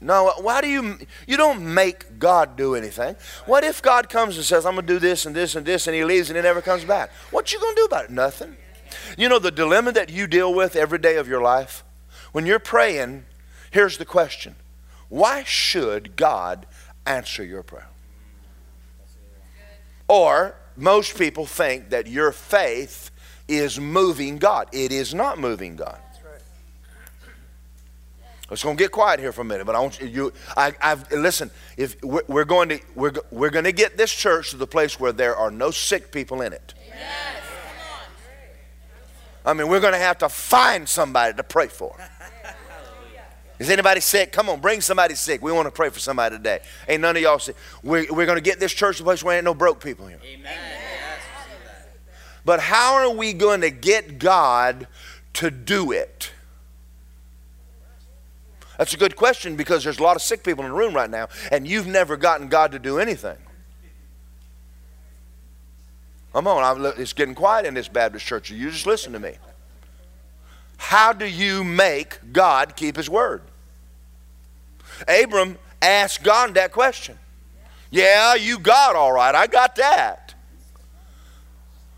[0.00, 0.98] no, why do you?
[1.26, 3.16] You don't make God do anything.
[3.46, 5.96] What if God comes and says, "I'm gonna do this and this and this," and
[5.96, 7.10] He leaves and He never comes back?
[7.30, 8.10] What you gonna do about it?
[8.10, 8.56] Nothing.
[9.18, 11.82] You know the dilemma that you deal with every day of your life?
[12.32, 13.26] When you're praying,
[13.70, 14.56] here's the question
[15.08, 16.66] Why should God
[17.06, 17.88] answer your prayer?
[20.06, 23.10] Or most people think that your faith
[23.48, 24.68] is moving God.
[24.72, 25.98] It is not moving God.
[28.50, 30.06] It's going to get quiet here for a minute, but I want you.
[30.06, 31.50] you I, have listen.
[31.78, 35.00] If we're, we're, going to we're, we're going to get this church to the place
[35.00, 36.74] where there are no sick people in it.
[36.86, 37.42] Yes.
[39.46, 41.96] I mean, we're going to have to find somebody to pray for.
[43.58, 44.32] Is anybody sick?
[44.32, 45.40] Come on, bring somebody sick.
[45.40, 46.60] We want to pray for somebody today.
[46.88, 47.56] Ain't none of y'all sick.
[47.82, 50.06] We're, we're going to get this church to a place where ain't no broke people
[50.06, 50.18] here.
[50.24, 50.52] Amen.
[52.44, 54.86] But how are we going to get God
[55.34, 56.33] to do it?
[58.78, 61.10] That's a good question because there's a lot of sick people in the room right
[61.10, 63.36] now, and you've never gotten God to do anything.
[66.32, 68.50] Come on, it's getting quiet in this Baptist church.
[68.50, 69.34] You just listen to me.
[70.76, 73.42] How do you make God keep his word?
[75.06, 77.18] Abram asked God that question.
[77.90, 79.34] Yeah, you got all right.
[79.34, 80.34] I got that.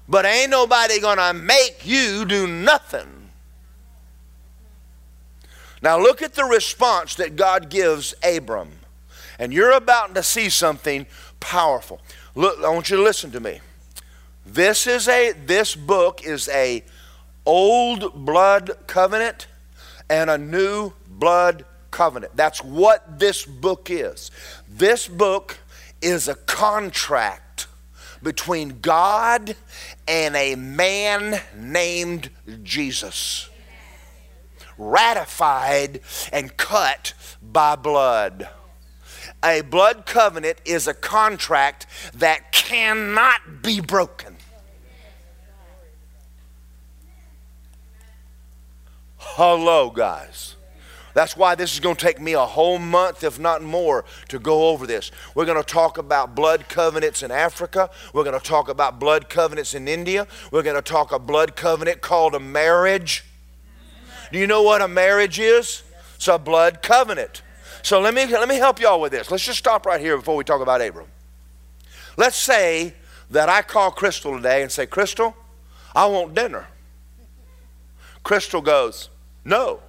[0.09, 3.16] But ain't nobody going to make you do nothing.
[5.83, 8.71] Now look at the response that God gives Abram.
[9.39, 11.07] And you're about to see something
[11.41, 12.01] powerful.
[12.35, 13.61] Look, I want you to listen to me.
[14.47, 16.85] This is a this book is a
[17.45, 19.47] old blood covenant
[20.09, 22.37] and a new blood covenant.
[22.37, 24.31] That's what this book is.
[24.69, 25.59] This book
[26.01, 27.67] is a contract
[28.23, 29.57] between God
[30.07, 32.31] and a man named
[32.63, 33.49] Jesus.
[34.79, 36.01] Ratified
[36.33, 38.49] and cut by blood.
[39.45, 44.37] A blood covenant is a contract that cannot be broken.
[49.19, 50.57] Hello, guys.
[51.13, 54.39] That's why this is going to take me a whole month, if not more, to
[54.39, 55.11] go over this.
[55.35, 57.91] We're going to talk about blood covenants in Africa.
[58.15, 60.27] We're going to talk about blood covenants in India.
[60.51, 63.26] We're going to talk a blood covenant called a marriage.
[64.33, 65.83] Do you know what a marriage is?
[66.17, 67.43] It's a blood covenant.
[67.83, 69.31] So let me, let me help y'all with this.
[69.31, 71.07] Let's just stop right here before we talk about Abram.
[72.17, 72.95] Let's say
[73.31, 75.37] that I call Crystal today and say, Crystal,
[75.95, 76.67] I want dinner.
[78.23, 79.09] Crystal goes,
[79.45, 79.81] No.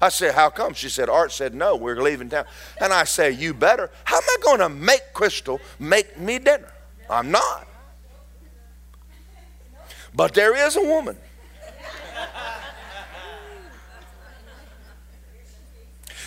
[0.00, 0.74] I said, How come?
[0.74, 2.44] She said, Art said, No, we're leaving town.
[2.80, 3.90] And I say, You better.
[4.04, 6.72] How am I going to make Crystal make me dinner?
[7.08, 7.66] I'm not.
[10.14, 11.16] But there is a woman.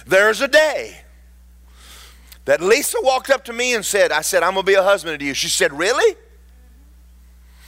[0.06, 1.02] There's a day
[2.46, 4.84] that Lisa walked up to me and said, I said, I'm going to be a
[4.84, 5.34] husband to you.
[5.34, 6.18] She said, Really?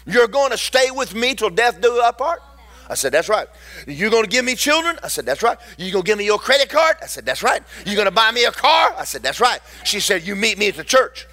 [0.06, 2.42] You're going to stay with me till death do us part?
[2.90, 3.48] I said, That's right.
[3.88, 4.98] You're going to give me children?
[5.02, 5.58] I said, That's right.
[5.78, 6.98] You're going to give me your credit card?
[7.02, 7.64] I said, That's right.
[7.86, 8.94] You're going to buy me a car?
[8.98, 9.60] I said, That's right.
[9.84, 11.28] She said, You meet me at the church.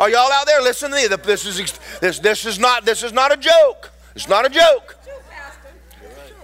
[0.00, 1.16] Are y'all out there listening to me?
[1.24, 3.92] This is, this, this is, not, this is not a joke.
[4.16, 4.96] It's not a joke.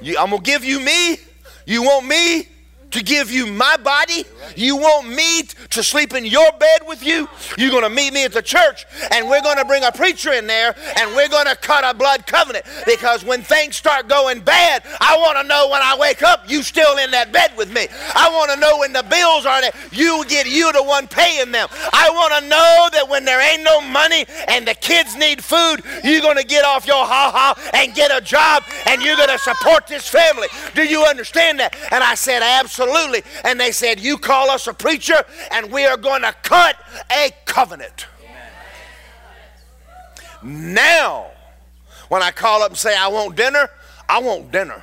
[0.01, 1.19] You, I'm going to give you me.
[1.67, 2.49] You want me?
[2.91, 4.25] To give you my body.
[4.57, 7.29] You want me to sleep in your bed with you.
[7.57, 10.33] You're going to meet me at the church, and we're going to bring a preacher
[10.33, 12.65] in there, and we're going to cut a blood covenant.
[12.87, 16.63] Because when things start going bad, I want to know when I wake up, you
[16.63, 17.87] still in that bed with me.
[18.15, 21.53] I want to know when the bills are there, you get you the one paying
[21.53, 21.69] them.
[21.93, 25.83] I want to know that when there ain't no money and the kids need food,
[26.03, 29.29] you're going to get off your ha ha and get a job, and you're going
[29.29, 30.49] to support this family.
[30.75, 31.77] Do you understand that?
[31.93, 33.23] And I said, absolutely Absolutely.
[33.45, 36.77] And they said, You call us a preacher, and we are going to cut
[37.11, 38.07] a covenant.
[40.43, 41.31] Now,
[42.09, 43.69] when I call up and say, I want dinner,
[44.09, 44.83] I want dinner.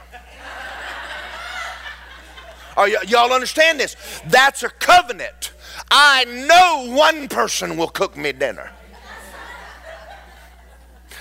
[2.76, 3.96] Are y- y'all understand this?
[4.28, 5.52] That's a covenant.
[5.90, 8.72] I know one person will cook me dinner.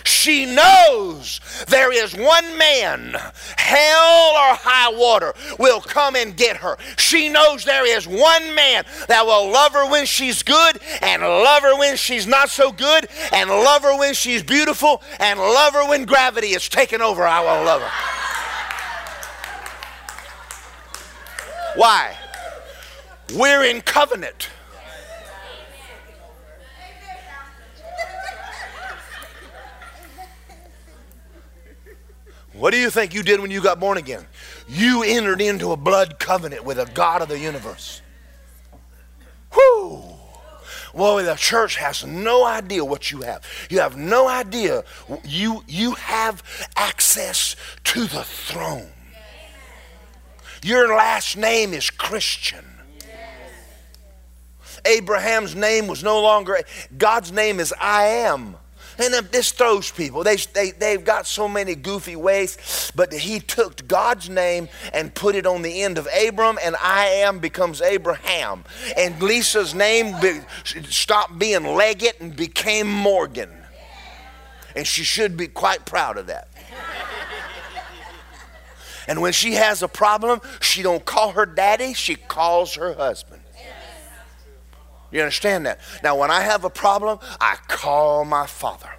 [0.07, 3.15] She knows there is one man,
[3.57, 6.77] hell or high water, will come and get her.
[6.97, 11.63] She knows there is one man that will love her when she's good and love
[11.63, 15.89] her when she's not so good and love her when she's beautiful and love her
[15.89, 17.27] when gravity is taken over.
[17.27, 18.17] I will love her.
[21.77, 22.17] Why?
[23.35, 24.51] We're in covenant.
[32.57, 34.27] What do you think you did when you got born again?
[34.67, 38.01] You entered into a blood covenant with a God of the universe.
[39.55, 40.03] Whoo!
[40.95, 43.45] Well, the church has no idea what you have.
[43.69, 44.85] You have no idea.
[45.25, 46.43] You, you have
[46.77, 48.89] access to the throne.
[50.63, 52.65] Your last name is Christian.
[54.87, 56.59] Abraham's name was no longer,
[56.97, 58.57] God's name is I am.
[58.99, 60.25] And this throws people.
[60.25, 65.35] They, they, they've got so many goofy ways, but he took God's name and put
[65.35, 68.65] it on the end of Abram, and I am becomes Abraham.
[68.97, 70.41] And Lisa's name be,
[70.89, 73.51] stopped being Leggett and became Morgan.
[74.75, 76.49] And she should be quite proud of that.
[79.09, 83.41] And when she has a problem, she don't call her daddy, she calls her husband.
[85.11, 85.81] You understand that?
[86.03, 88.91] Now, when I have a problem, I call my Father.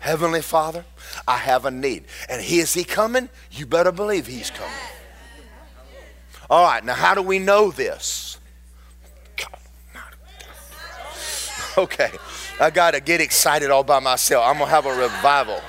[0.00, 0.84] Heavenly Father,
[1.26, 2.04] I have a need.
[2.28, 3.30] And he, is he coming?
[3.50, 4.70] You better believe he's coming.
[6.50, 8.38] All right, now how do we know this?
[11.76, 12.10] Okay,
[12.60, 14.44] I got to get excited all by myself.
[14.46, 15.60] I'm going to have a revival.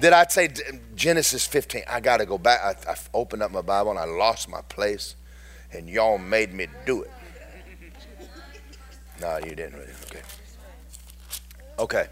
[0.00, 0.48] Did I say
[0.96, 1.82] Genesis 15?
[1.88, 2.60] I got to go back.
[2.64, 5.14] I, I opened up my Bible and I lost my place,
[5.70, 7.10] and y'all made me do it.
[9.20, 9.92] No, you didn't really.
[10.04, 10.22] Okay.
[11.78, 12.06] Okay.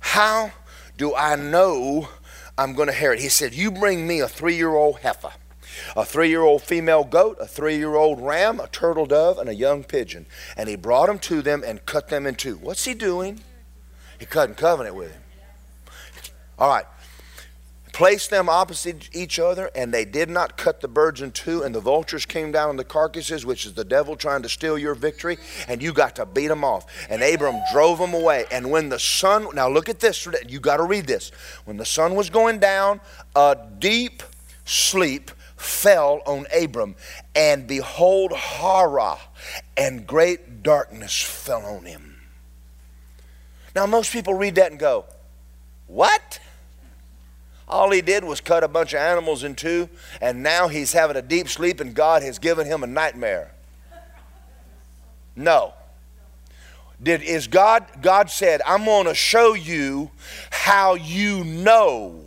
[0.00, 0.52] How
[0.96, 2.08] do I know
[2.56, 3.20] I'm going to inherit?
[3.20, 5.32] He said, You bring me a three year old heifer,
[5.96, 9.48] a three year old female goat, a three year old ram, a turtle dove, and
[9.48, 10.26] a young pigeon.
[10.56, 12.56] And he brought them to them and cut them in two.
[12.56, 13.40] What's he doing?
[14.18, 15.22] He cut in covenant with him.
[16.58, 16.86] All right
[17.94, 21.72] placed them opposite each other, and they did not cut the birds in two, and
[21.72, 24.96] the vultures came down on the carcasses, which is the devil trying to steal your
[24.96, 26.86] victory, and you got to beat them off.
[27.08, 28.46] And Abram drove them away.
[28.50, 31.30] And when the sun, now look at this, you got to read this.
[31.66, 33.00] When the sun was going down,
[33.36, 34.24] a deep
[34.64, 36.96] sleep fell on Abram,
[37.36, 39.18] and behold, horror
[39.76, 42.16] and great darkness fell on him.
[43.76, 45.04] Now, most people read that and go,
[45.86, 46.40] What?
[47.68, 49.88] All he did was cut a bunch of animals in two,
[50.20, 53.52] and now he's having a deep sleep, and God has given him a nightmare.
[55.34, 55.74] No.
[57.02, 60.10] Did is God God said, I'm going to show you
[60.50, 62.23] how you know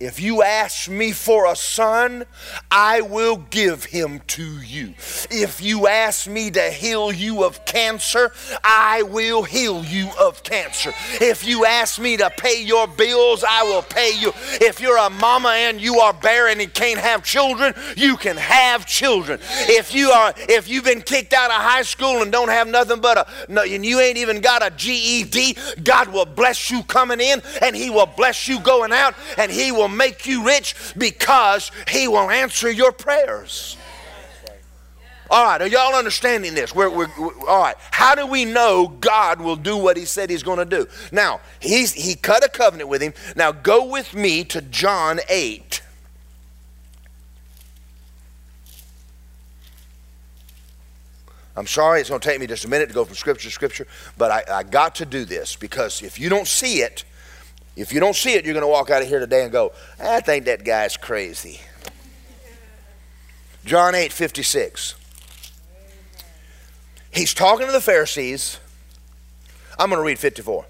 [0.00, 2.24] if you ask me for a son,
[2.70, 4.94] I will give him to you.
[5.30, 8.32] If you ask me to heal you of cancer,
[8.62, 10.92] I will heal you of cancer.
[11.20, 14.32] If you ask me to pay your bills, I will pay you.
[14.60, 18.86] If you're a mama and you are barren and can't have children, you can have
[18.86, 19.40] children.
[19.62, 23.00] If you are if you've been kicked out of high school and don't have nothing
[23.00, 27.42] but a and you ain't even got a GED, God will bless you coming in
[27.62, 31.70] and he will bless you going out and he will will make you rich because
[31.88, 33.76] He will answer your prayers.
[35.30, 36.74] All right, are y'all understanding this?
[36.74, 40.30] We're, we're, we're, all right, how do we know God will do what He said
[40.30, 40.86] He's going to do?
[41.12, 43.12] Now, he's, He cut a covenant with him.
[43.36, 45.82] Now, go with me to John 8.
[51.56, 53.52] I'm sorry, it's going to take me just a minute to go from scripture to
[53.52, 53.86] scripture,
[54.16, 57.04] but I, I got to do this because if you don't see it,
[57.78, 59.72] if you don't see it, you're going to walk out of here today and go,
[60.00, 61.60] I think that guy's crazy.
[63.64, 64.94] John 8 56.
[67.10, 68.58] He's talking to the Pharisees.
[69.78, 70.66] I'm going to read 54.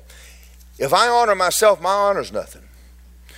[0.79, 2.63] If I honor myself, my honor's nothing.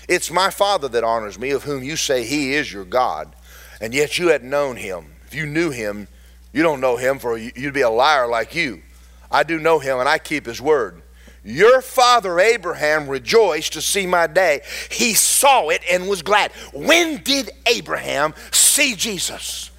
[0.09, 3.35] It's my Father that honors me, of whom you say he is your God,
[3.81, 5.13] and yet you had known him.
[5.27, 6.09] If you knew him,
[6.53, 8.83] you don't know him, for you'd be a liar like you.
[9.31, 11.03] I do know him, and I keep his word.
[11.43, 14.61] Your father Abraham rejoiced to see my day.
[14.91, 16.53] He saw it and was glad.
[16.73, 19.71] When did Abraham see Jesus?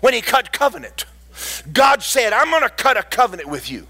[0.00, 1.04] When he cut covenant.
[1.72, 3.86] God said, I'm going to cut a covenant with you.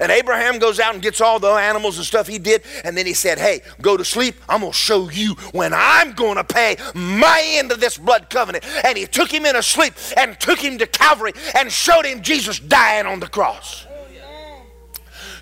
[0.00, 2.62] And Abraham goes out and gets all the animals and stuff he did.
[2.84, 4.36] And then he said, Hey, go to sleep.
[4.48, 8.30] I'm going to show you when I'm going to pay my end of this blood
[8.30, 8.64] covenant.
[8.84, 12.22] And he took him in a sleep and took him to Calvary and showed him
[12.22, 13.86] Jesus dying on the cross.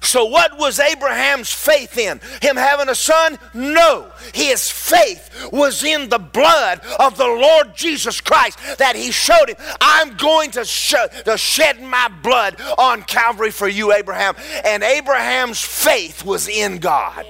[0.02, 2.20] So, what was Abraham's faith in?
[2.40, 3.38] Him having a son?
[3.52, 4.10] No.
[4.32, 9.56] His faith was in the blood of the Lord Jesus Christ that he showed him.
[9.80, 10.94] I'm going to, sh-
[11.24, 14.34] to shed my blood on Calvary for you, Abraham.
[14.64, 17.26] And Abraham's faith was in God.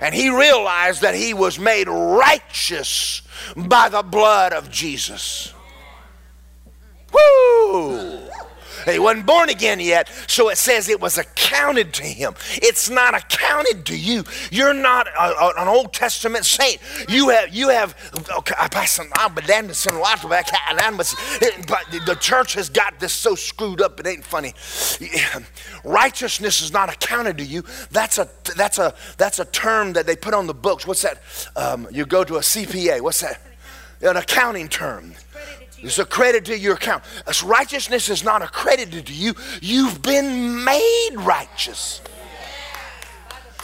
[0.00, 3.22] And he realized that he was made righteous
[3.56, 5.54] by the blood of Jesus.
[7.12, 8.20] Woo!
[8.84, 12.34] He wasn't born again yet, so it says it was accounted to him.
[12.54, 14.24] It's not accounted to you.
[14.50, 16.80] You're not a, a, an Old Testament saint.
[17.08, 17.96] You have, you have,
[21.66, 24.54] but the church has got this so screwed up, it ain't funny.
[25.84, 27.64] Righteousness is not accounted to you.
[27.90, 30.86] That's a, that's a, that's a term that they put on the books.
[30.86, 31.22] What's that?
[31.56, 33.00] Um, you go to a CPA.
[33.00, 33.40] What's that?
[34.02, 35.14] An accounting term.
[35.86, 37.04] It's a credit to your account.
[37.28, 39.34] As righteousness is not accredited to you.
[39.62, 42.00] You've been made righteous.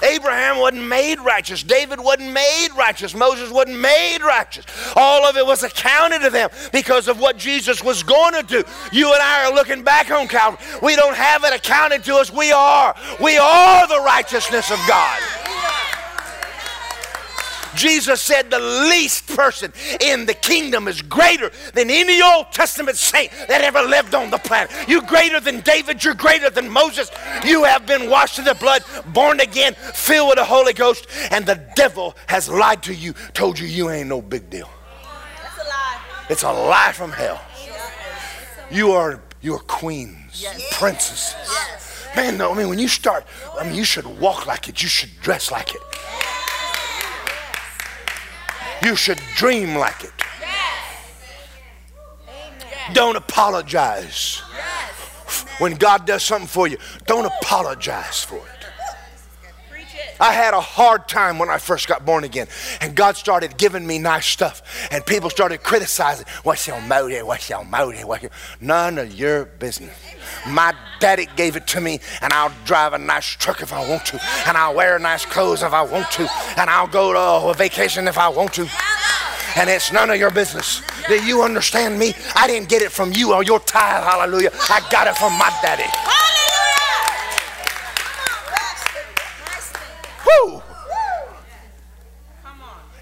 [0.04, 1.64] Abraham wasn't made righteous.
[1.64, 3.14] David wasn't made righteous.
[3.14, 4.64] Moses wasn't made righteous.
[4.94, 8.62] All of it was accounted to them because of what Jesus was going to do.
[8.92, 10.64] You and I are looking back on Calvary.
[10.80, 12.32] We don't have it accounted to us.
[12.32, 12.94] We are.
[13.20, 15.20] We are the righteousness of God.
[17.74, 23.30] Jesus said the least person in the kingdom is greater than any Old Testament saint
[23.48, 24.70] that ever lived on the planet.
[24.88, 27.10] You're greater than David, you're greater than Moses.
[27.44, 31.46] You have been washed in the blood, born again, filled with the Holy Ghost, and
[31.46, 34.70] the devil has lied to you, told you you ain't no big deal.
[35.42, 36.00] That's a lie.
[36.30, 37.40] It's a lie from hell.
[38.70, 40.78] You are you are queens, yes.
[40.78, 41.34] princesses.
[41.36, 42.08] Yes.
[42.14, 43.26] Man, no, I mean when you start,
[43.58, 45.80] I mean you should walk like it, you should dress like it.
[48.84, 50.12] You should dream like it.
[52.92, 54.42] Don't apologize.
[55.58, 56.76] When God does something for you,
[57.06, 58.51] don't apologize for it.
[60.22, 62.46] I had a hard time when I first got born again,
[62.80, 64.62] and God started giving me nice stuff,
[64.92, 66.26] and people started criticizing.
[66.44, 67.26] What's your motive?
[67.26, 68.06] What's your motive?
[68.06, 68.30] What's your...
[68.60, 69.92] None of your business.
[70.46, 74.06] My daddy gave it to me, and I'll drive a nice truck if I want
[74.06, 77.54] to, and I'll wear nice clothes if I want to, and I'll go to a
[77.54, 78.68] vacation if I want to.
[79.56, 80.82] And it's none of your business.
[81.08, 82.14] Do you understand me?
[82.36, 84.52] I didn't get it from you or your tithe, hallelujah.
[84.70, 85.90] I got it from my daddy.
[90.24, 90.62] Woo!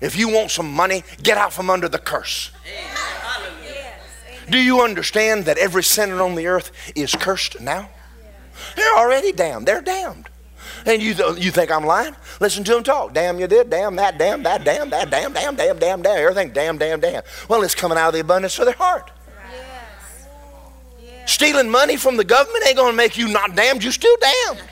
[0.01, 2.51] If you want some money, get out from under the curse.
[4.49, 7.89] Do you understand that every sinner on the earth is cursed now?
[8.77, 9.67] They're already damned.
[9.67, 10.29] They're damned.
[10.87, 12.17] And you, th- you think I'm lying?
[12.41, 13.13] Listen to them talk.
[13.13, 16.51] Damn you did, damn that, damn that, damn that, damn, damn, damn, damn, damn, everything,
[16.53, 17.23] damn, damn, damn.
[17.49, 19.11] Well, it's coming out of the abundance of their heart.
[19.53, 20.27] Yes.
[21.03, 21.33] Yes.
[21.33, 24.63] Stealing money from the government ain't going to make you not damned, you still damned.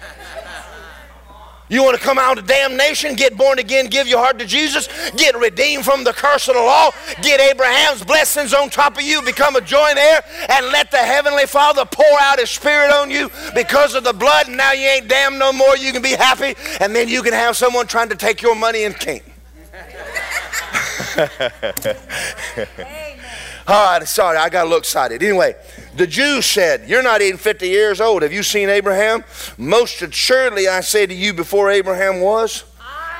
[1.68, 4.88] You want to come out of damnation, get born again, give your heart to Jesus,
[5.12, 6.90] get redeemed from the curse of the law,
[7.22, 11.46] get Abraham's blessings on top of you, become a joint heir, and let the Heavenly
[11.46, 15.08] Father pour out His Spirit on you because of the blood, and now you ain't
[15.08, 15.76] damned no more.
[15.76, 18.84] You can be happy, and then you can have someone trying to take your money
[18.84, 19.22] and can't.
[23.68, 25.22] Right, sorry, I got a little excited.
[25.22, 25.54] Anyway,
[25.94, 28.22] the Jews said, You're not even 50 years old.
[28.22, 29.24] Have you seen Abraham?
[29.58, 32.64] Most assuredly, I say to you, before Abraham was,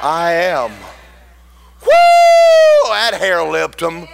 [0.01, 0.71] I am.
[1.83, 2.89] Woo!
[2.89, 4.09] That hair lipped him.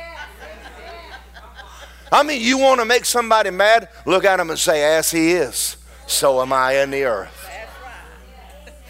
[2.11, 3.89] I mean, you want to make somebody mad?
[4.05, 5.77] Look at him and say, As he is,
[6.09, 7.49] so am I in the earth.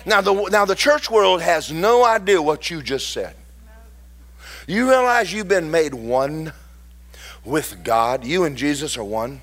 [0.07, 3.35] Now the, now, the church world has no idea what you just said.
[4.67, 6.53] You realize you've been made one?
[7.45, 8.25] With God.
[8.25, 9.41] You and Jesus are one.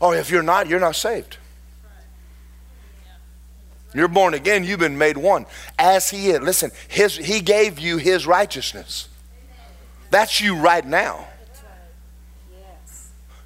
[0.00, 1.38] Or if you're not, you're not saved.
[3.94, 5.46] You're born again, you've been made one.
[5.78, 6.40] As He is.
[6.40, 9.08] Listen, his, He gave you His righteousness.
[10.10, 11.28] That's you right now.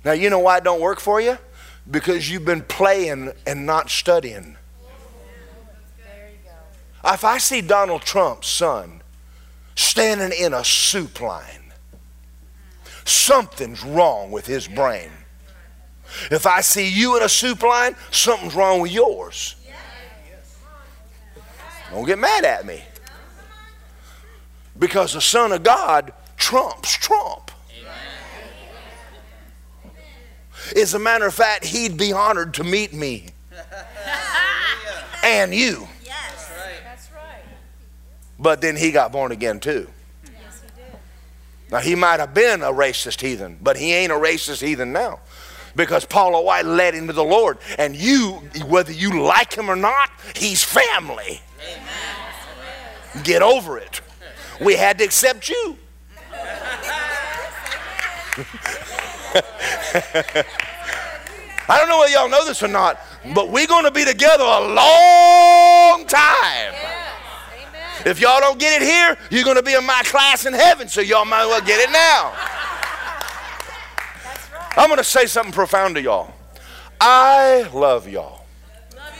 [0.05, 1.37] Now, you know why it don't work for you?
[1.91, 4.57] Because you've been playing and not studying.
[7.05, 9.03] If I see Donald Trump's son
[9.75, 11.68] standing in a soup line,
[13.09, 15.11] something's wrong with his brain.
[16.31, 19.57] If I see you in a soup line, something's wrong with yours.
[21.91, 22.83] Don't get mad at me.
[24.79, 27.51] Because the Son of God trumps Trump.
[30.77, 33.29] As a matter of fact, he'd be honored to meet me
[35.25, 35.89] and you.
[38.39, 39.89] But then he got born again too.
[41.71, 45.21] Now, he might have been a racist heathen, but he ain't a racist heathen now
[45.77, 47.59] because Paula White led him to the Lord.
[47.79, 48.33] And you,
[48.66, 51.41] whether you like him or not, he's family.
[51.61, 53.23] Amen.
[53.23, 54.01] Get over it.
[54.61, 55.77] We had to accept you.
[61.71, 62.99] I don't know whether y'all know this or not,
[63.35, 66.97] but we're going to be together a long time.
[68.09, 70.89] If y'all don't get it here, you're going to be in my class in heaven,
[70.89, 72.33] so y'all might as well get it now.
[72.33, 72.39] Right.
[74.79, 76.33] I'm going to say something profound to y'all.
[76.99, 78.47] I love y'all.
[78.97, 79.13] Love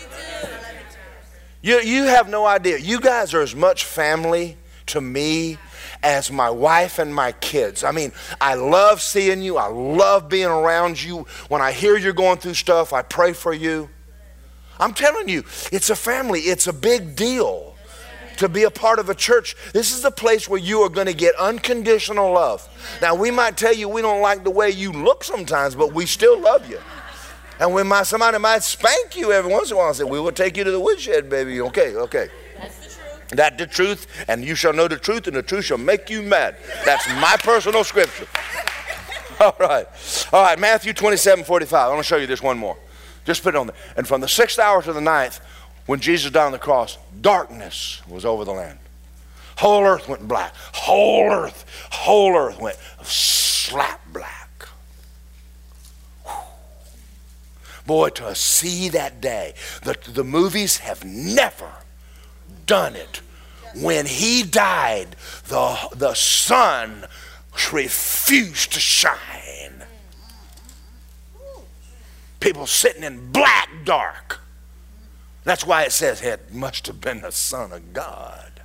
[1.61, 2.78] you, you have no idea.
[2.78, 5.59] You guys are as much family to me
[6.03, 7.84] as my wife and my kids.
[7.84, 9.59] I mean, I love seeing you.
[9.59, 11.26] I love being around you.
[11.49, 13.91] When I hear you're going through stuff, I pray for you.
[14.80, 17.67] I'm telling you, it's a family, it's a big deal
[18.39, 19.57] to be a part of a church.
[19.72, 22.66] This is the place where you are going to get unconditional love.
[23.03, 26.07] Now, we might tell you we don't like the way you look sometimes, but we
[26.07, 26.80] still love you.
[27.61, 30.20] And when my, somebody might spank you every once in a while, and say, We
[30.20, 31.61] will take you to the woodshed, baby.
[31.61, 32.28] Okay, okay.
[32.57, 33.28] That's the truth.
[33.30, 36.22] That's the truth, and you shall know the truth, and the truth shall make you
[36.22, 36.57] mad.
[36.84, 38.28] That's my personal scripture.
[39.41, 39.86] All right.
[40.32, 41.74] All right, Matthew 27 45.
[41.74, 42.76] I want to show you this one more.
[43.24, 43.76] Just put it on there.
[43.97, 45.41] And from the sixth hour to the ninth,
[45.89, 48.78] when Jesus died on the cross, darkness was over the land.
[49.57, 50.55] Whole earth went black.
[50.74, 54.68] Whole earth, whole earth went slap black.
[57.86, 61.70] Boy, to see that day, the, the movies have never
[62.66, 63.22] done it.
[63.74, 65.16] When he died,
[65.47, 67.07] the, the sun
[67.72, 69.84] refused to shine.
[72.41, 74.41] People sitting in black dark.
[75.45, 78.61] That's why it says it must have been the Son of God.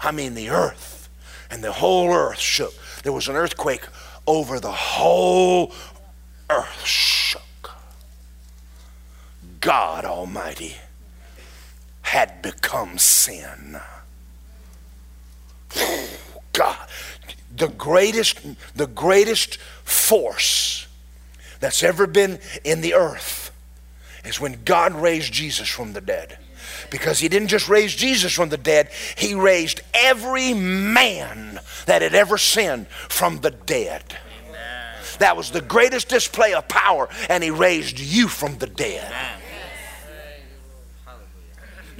[0.00, 1.08] I mean, the earth
[1.50, 2.74] and the whole earth shook.
[3.02, 3.86] There was an earthquake
[4.26, 5.72] over the whole
[6.50, 7.42] earth shook.
[9.60, 10.76] God Almighty
[12.02, 13.80] had become sin.
[16.52, 16.76] God,
[17.54, 18.40] the greatest,
[18.76, 20.86] the greatest force
[21.60, 23.51] that's ever been in the earth
[24.24, 26.38] is when God raised Jesus from the dead.
[26.90, 32.14] Because he didn't just raise Jesus from the dead, he raised every man that had
[32.14, 34.04] ever sinned from the dead.
[34.48, 34.96] Amen.
[35.18, 39.12] That was the greatest display of power, and he raised you from the dead.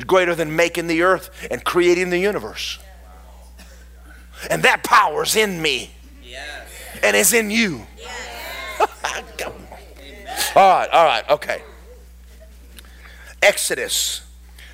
[0.06, 2.78] Greater than making the earth and creating the universe.
[4.50, 5.90] And that power is in me.
[6.24, 6.68] Yes.
[7.02, 7.86] And is in you.
[8.84, 10.56] Yes.
[10.56, 11.62] all right, all right, okay.
[13.42, 14.22] Exodus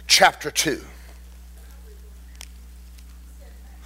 [0.06, 0.82] chapter 2.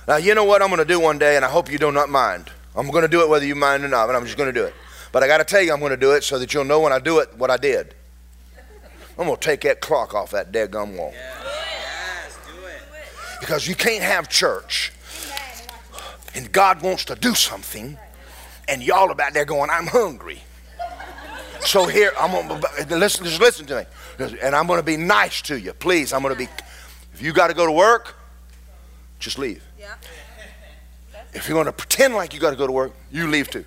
[0.08, 1.92] Now, you know what I'm going to do one day, and I hope you do
[1.92, 2.50] not mind.
[2.74, 4.60] I'm going to do it whether you mind or not, but I'm just going to
[4.60, 4.74] do it.
[5.12, 6.80] But I got to tell you, I'm going to do it so that you'll know
[6.80, 7.94] when I do it what I did.
[9.16, 11.12] I'm going to take that clock off that dead gum wall.
[11.12, 12.82] Yes, do it.
[13.40, 14.92] Because you can't have church
[16.34, 17.98] and God wants to do something
[18.68, 20.42] and y'all about there going, I'm hungry.
[21.60, 22.60] So here, I'm gonna
[22.96, 23.84] listen, just listen to me.
[24.18, 25.72] And I'm gonna be nice to you.
[25.72, 26.48] Please, I'm gonna be
[27.14, 28.16] if you gotta go to work,
[29.18, 29.62] just leave.
[29.78, 29.94] Yeah.
[31.34, 33.64] If you're gonna pretend like you gotta go to work, you leave too.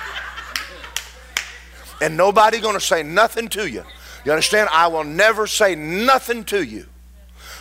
[2.00, 3.84] and nobody gonna say nothing to you.
[4.24, 4.70] You understand?
[4.72, 6.86] I will never say nothing to you.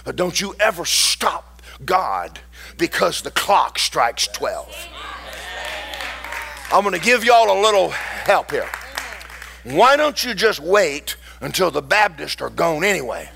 [0.06, 2.40] But don't you ever stop God
[2.78, 4.88] because the clock strikes 12.
[6.72, 8.70] I'm going to give y'all a little help here.
[9.64, 11.16] Why don't you just wait
[11.46, 13.30] until the Baptists are gone anyway?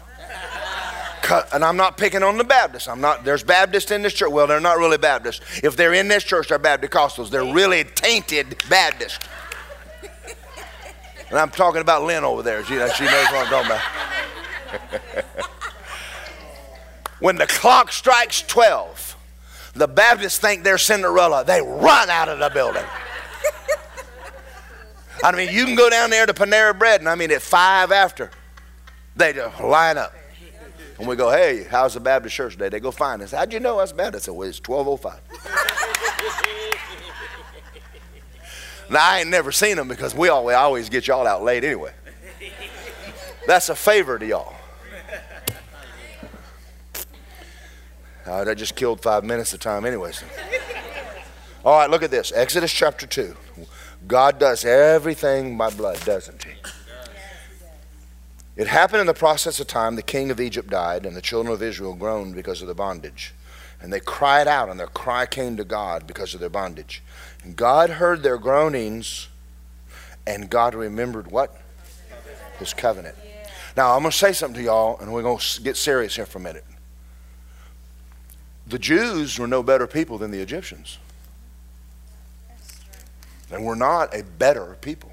[1.53, 2.87] And I'm not picking on the Baptists.
[2.87, 3.23] I'm not.
[3.23, 4.31] There's Baptists in this church.
[4.31, 5.41] Well, they're not really Baptists.
[5.63, 9.19] If they're in this church, they're Baptist They're really tainted Baptists.
[11.29, 12.63] And I'm talking about Lynn over there.
[12.63, 15.25] She, she knows what I'm talking about.
[17.19, 19.15] when the clock strikes 12,
[19.75, 21.45] the Baptists think they're Cinderella.
[21.45, 22.85] They run out of the building.
[25.23, 27.91] I mean, you can go down there to Panera Bread, and I mean, at five
[27.91, 28.31] after,
[29.15, 30.13] they just line up.
[30.97, 32.69] And we go, hey, how's the Baptist church today?
[32.69, 33.21] They go, fine.
[33.21, 34.25] I said, how'd you know I was Baptist?
[34.25, 35.21] I said, well, it's 1205.
[38.89, 41.93] now, I ain't never seen them because we always, always get y'all out late anyway.
[43.47, 44.55] That's a favor to y'all.
[48.25, 50.11] Uh, that just killed five minutes of time anyway.
[50.11, 50.25] So.
[51.65, 52.31] All right, look at this.
[52.31, 53.35] Exodus chapter 2.
[54.09, 56.53] God does everything by blood, doesn't he?
[58.57, 61.53] It happened in the process of time the king of Egypt died, and the children
[61.53, 63.35] of Israel groaned because of the bondage.
[63.79, 67.03] And they cried out, and their cry came to God because of their bondage.
[67.43, 69.27] And God heard their groanings,
[70.25, 71.55] and God remembered what?
[72.57, 73.15] His covenant.
[73.77, 76.25] Now, I'm going to say something to y'all, and we're going to get serious here
[76.25, 76.65] for a minute.
[78.65, 80.97] The Jews were no better people than the Egyptians.
[83.51, 85.11] And we're not a better people.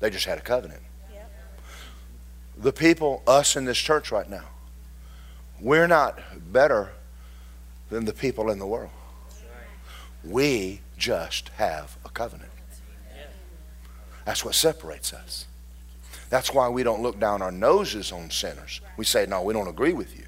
[0.00, 0.82] They just had a covenant.
[1.12, 1.30] Yep.
[2.58, 4.44] The people, us in this church right now,
[5.60, 6.18] we're not
[6.52, 6.92] better
[7.90, 8.90] than the people in the world.
[10.24, 12.50] We just have a covenant.
[14.24, 15.46] That's what separates us.
[16.28, 18.80] That's why we don't look down our noses on sinners.
[18.96, 20.24] We say, no, we don't agree with you.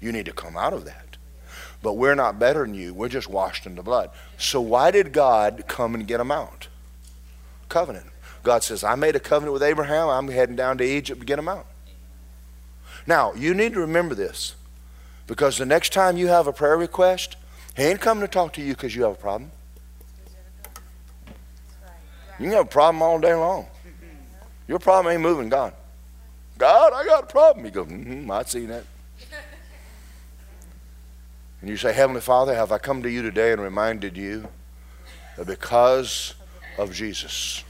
[0.00, 1.13] You need to come out of that
[1.84, 2.94] but we're not better than you.
[2.94, 4.08] We're just washed in the blood.
[4.38, 6.68] So why did God come and get them out?
[7.68, 8.06] Covenant.
[8.42, 10.08] God says, I made a covenant with Abraham.
[10.08, 11.66] I'm heading down to Egypt to get them out.
[13.06, 14.54] Now, you need to remember this
[15.26, 17.36] because the next time you have a prayer request,
[17.76, 19.50] he ain't coming to talk to you because you have a problem.
[22.38, 23.66] You can have a problem all day long.
[24.66, 25.74] Your problem ain't moving God.
[26.56, 27.66] God, I got a problem.
[27.66, 28.84] He goes, mm-hmm, I see that.
[31.64, 34.46] And you say, Heavenly Father, have I come to you today and reminded you
[35.38, 36.34] that because
[36.76, 37.64] of Jesus,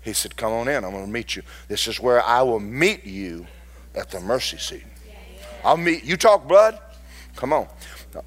[0.00, 1.42] He said, Come on in, I'm going to meet you.
[1.66, 3.48] This is where I will meet you
[3.96, 4.84] at the mercy seat.
[5.64, 6.16] I'll meet you.
[6.16, 6.78] Talk blood?
[7.34, 7.66] Come on.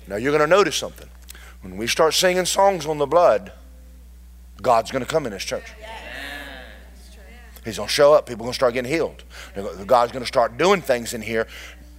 [0.06, 1.08] Now you're going to notice something.
[1.62, 3.54] When we start singing songs on the blood,
[4.62, 5.72] God's going to come in this church.
[7.64, 8.26] He's going to show up.
[8.26, 9.24] People are going to start getting healed.
[9.86, 11.48] God's going to start doing things in here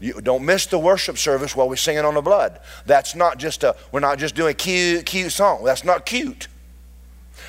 [0.01, 2.61] you don't miss the worship service while we're singing on the blood.
[2.87, 5.65] That's not just a, we're not just doing a cute, cute song.
[5.65, 6.49] That's not cute.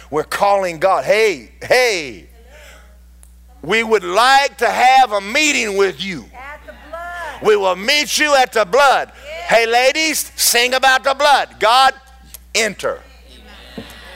[0.10, 2.28] We're calling God, hey, hey,
[3.62, 6.26] we would like to have a meeting with you.
[7.44, 9.12] We will meet you at the blood.
[9.48, 11.60] Hey, ladies, sing about the blood.
[11.60, 11.94] God,
[12.56, 13.02] enter.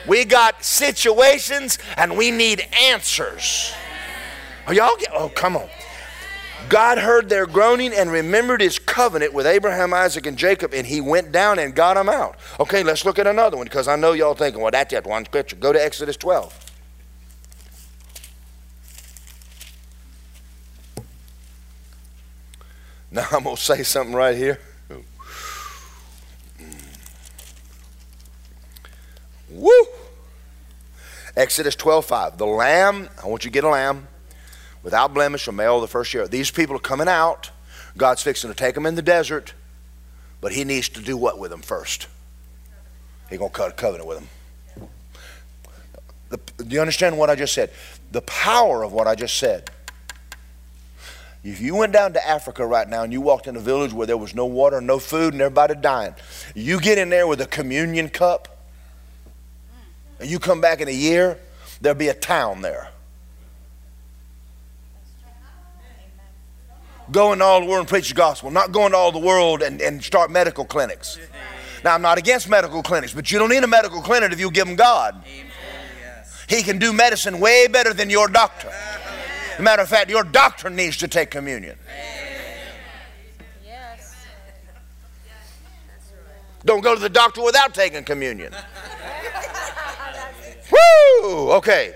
[0.07, 3.73] We got situations and we need answers.
[4.67, 5.69] Are y'all get, oh, come on.
[6.69, 11.01] God heard their groaning and remembered his covenant with Abraham, Isaac, and Jacob, and he
[11.01, 12.37] went down and got them out.
[12.59, 15.25] Okay, let's look at another one because I know y'all thinking, well, that's just one
[15.25, 15.55] scripture.
[15.55, 16.59] Go to Exodus 12.
[23.11, 24.59] Now I'm going to say something right here.
[29.51, 29.71] Woo!
[31.35, 32.37] Exodus 12:5.
[32.37, 34.07] The lamb, I want you to get a lamb
[34.83, 36.27] without blemish, a male the first year.
[36.27, 37.49] These people are coming out.
[37.97, 39.53] God's fixing to take them in the desert,
[40.41, 42.07] but He needs to do what with them first?
[43.29, 44.89] He's going to cut a covenant with them.
[46.29, 47.71] The, do you understand what I just said?
[48.11, 49.69] The power of what I just said.
[51.43, 54.07] If you went down to Africa right now and you walked in a village where
[54.07, 56.15] there was no water, no food, and everybody dying,
[56.55, 58.65] you get in there with a communion cup,
[60.19, 61.37] and you come back in a year,
[61.81, 62.89] there'll be a town there.
[67.13, 69.61] Go into all the world and preach the gospel, not go into all the world
[69.61, 71.19] and, and start medical clinics.
[71.83, 74.49] Now, I'm not against medical clinics, but you don't need a medical clinic if you
[74.49, 75.23] give them God.
[76.49, 78.69] He can do medicine way better than your doctor.
[78.69, 81.77] As a matter of fact, your doctor needs to take communion.
[86.65, 88.53] Don't go to the doctor without taking communion.
[90.71, 91.51] Woo!
[91.51, 91.93] Okay.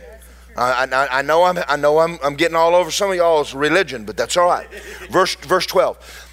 [0.57, 3.53] I, I, I, know, I'm, I know I'm, I'm getting all over some of y'all's
[3.53, 4.67] religion, but that's all right.
[5.11, 6.29] Verse, verse 12.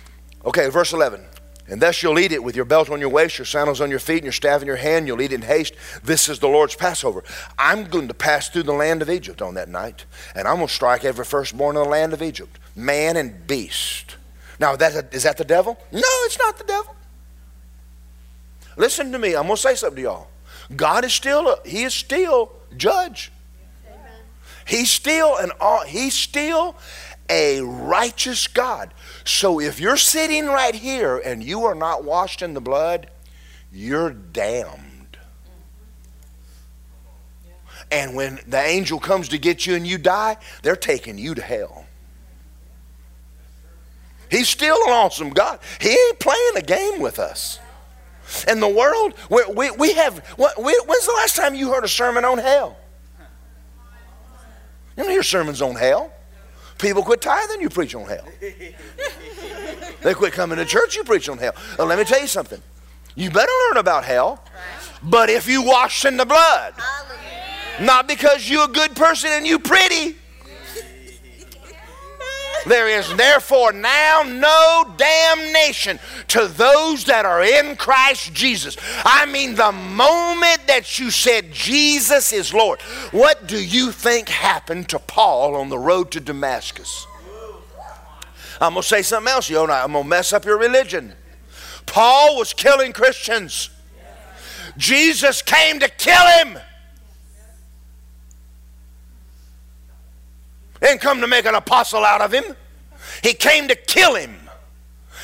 [0.47, 1.25] Okay, verse 11.
[1.68, 3.99] And thus you'll eat it with your belt on your waist, your sandals on your
[3.99, 5.07] feet, and your staff in your hand.
[5.07, 5.75] You'll eat in haste.
[6.03, 7.25] This is the Lord's Passover.
[7.59, 10.05] I'm going to pass through the land of Egypt on that night,
[10.35, 14.16] and I'm going to strike every firstborn in the land of Egypt, man and beast.
[14.61, 15.79] Now, that, is that the devil?
[15.91, 16.95] No, it's not the devil.
[18.77, 19.35] Listen to me.
[19.35, 20.29] I'm going to say something to y'all.
[20.77, 23.33] God is still, a, he is still judge.
[24.67, 25.53] He's still an,
[25.87, 26.77] he's still
[27.29, 28.93] a righteous God.
[29.25, 33.09] So if you're sitting right here and you are not washed in the blood,
[33.73, 35.19] you're damned.
[37.91, 41.43] And when the angel comes to get you and you die, they're taking you to
[41.43, 41.87] hell.
[44.31, 45.61] He's still an awesome God.
[45.81, 47.61] He ain't playing a game with us.
[48.49, 52.25] In the world, we, we, we have, when's the last time you heard a sermon
[52.25, 52.77] on hell?
[54.97, 56.12] You don't hear sermons on hell.
[56.78, 58.26] People quit tithing, you preach on hell.
[60.03, 61.55] they quit coming to church, you preach on hell.
[61.78, 62.61] Now, let me tell you something.
[63.14, 64.42] You better learn about hell,
[65.03, 66.74] but if you wash in the blood,
[67.80, 70.16] not because you're a good person and you pretty,
[72.67, 75.99] there is therefore now no damnation
[76.29, 78.77] to those that are in Christ Jesus.
[79.05, 82.81] I mean, the moment that you said Jesus is Lord,
[83.12, 87.07] what do you think happened to Paul on the road to Damascus?
[88.61, 91.15] I'm going to say something else, you I'm going to mess up your religion.
[91.87, 93.71] Paul was killing Christians.
[94.77, 96.59] Jesus came to kill him.
[100.89, 102.45] Didn't come to make an apostle out of him.
[103.22, 104.37] He came to kill him.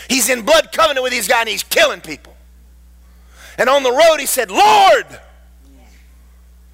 [0.08, 2.34] He's in blood covenant with these guys and he's killing people.
[3.58, 5.06] And on the road he said, Lord.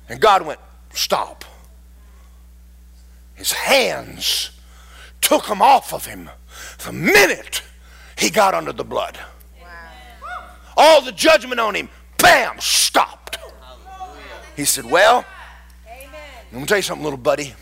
[0.09, 0.61] And God went,
[0.93, 1.45] Stop.
[3.35, 4.51] His hands
[5.21, 6.31] took him off of him
[6.85, 7.63] the minute
[8.17, 9.19] he got under the blood.
[10.77, 13.39] All the judgment on him, bam, stopped.
[14.55, 15.25] He said, Well,
[16.53, 17.55] let me tell you something, little buddy.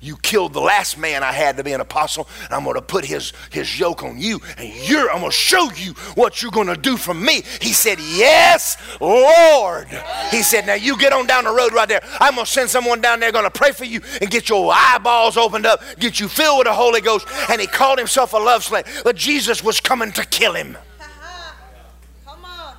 [0.00, 2.82] You killed the last man I had to be an apostle, and I'm going to
[2.82, 6.52] put his, his yoke on you, and you're, I'm going to show you what you're
[6.52, 7.42] going to do for me.
[7.60, 9.88] He said, Yes, Lord.
[10.30, 12.00] He said, Now you get on down the road right there.
[12.20, 14.72] I'm going to send someone down there going to pray for you and get your
[14.72, 17.26] eyeballs opened up, get you filled with the Holy Ghost.
[17.50, 20.78] And he called himself a love slave, but Jesus was coming to kill him.
[22.24, 22.74] Come on.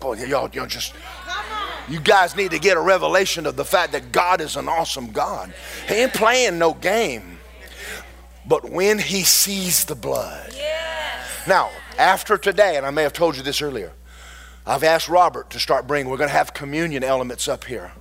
[0.00, 0.94] Boy, y'all, y'all just
[1.88, 5.10] you guys need to get a revelation of the fact that God is an awesome
[5.10, 5.52] God.
[5.88, 7.38] He ain't playing no game.
[8.46, 10.50] But when he sees the blood.
[10.54, 11.46] Yes.
[11.46, 13.92] Now, after today, and I may have told you this earlier,
[14.66, 17.92] I've asked Robert to start bringing, we're going to have communion elements up here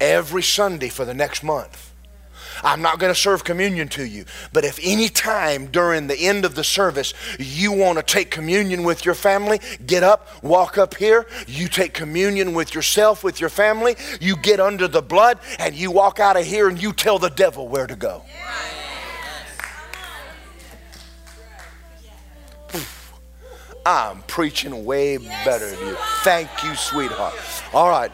[0.00, 1.87] every Sunday for the next month.
[2.62, 4.24] I'm not going to serve communion to you.
[4.52, 8.82] But if any time during the end of the service you want to take communion
[8.82, 13.50] with your family, get up, walk up here, you take communion with yourself, with your
[13.50, 17.18] family, you get under the blood, and you walk out of here and you tell
[17.18, 18.22] the devil where to go.
[23.86, 25.96] I'm preaching way better than you.
[26.22, 27.34] Thank you, sweetheart.
[27.72, 28.10] All right.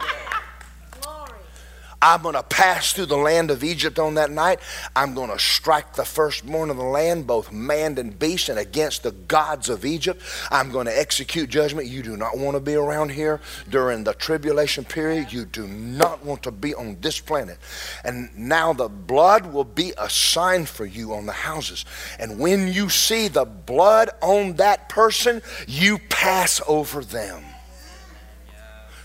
[2.05, 4.59] I'm going to pass through the land of Egypt on that night.
[4.95, 9.01] I'm going to strike the firstborn of the land, both man and beast, and against
[9.01, 10.21] the gods of Egypt.
[10.51, 11.87] I'm going to execute judgment.
[11.87, 13.41] You do not want to be around here
[13.71, 15.33] during the tribulation period.
[15.33, 17.57] You do not want to be on this planet.
[18.03, 21.85] And now the blood will be a sign for you on the houses.
[22.19, 27.43] And when you see the blood on that person, you pass over them.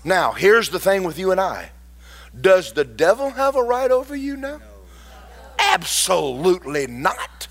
[0.03, 1.71] Now, here's the thing with you and I.
[2.39, 4.57] Does the devil have a right over you now?
[4.57, 4.63] No.
[5.59, 7.47] Absolutely not.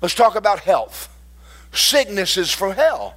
[0.00, 1.08] Let's talk about health.
[1.72, 3.14] Sickness is from hell.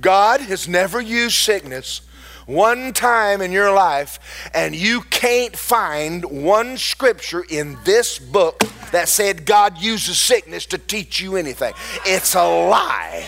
[0.00, 2.00] God has never used sickness
[2.46, 8.60] one time in your life, and you can't find one scripture in this book
[8.92, 11.72] that said God uses sickness to teach you anything.
[12.04, 13.24] It's a lie.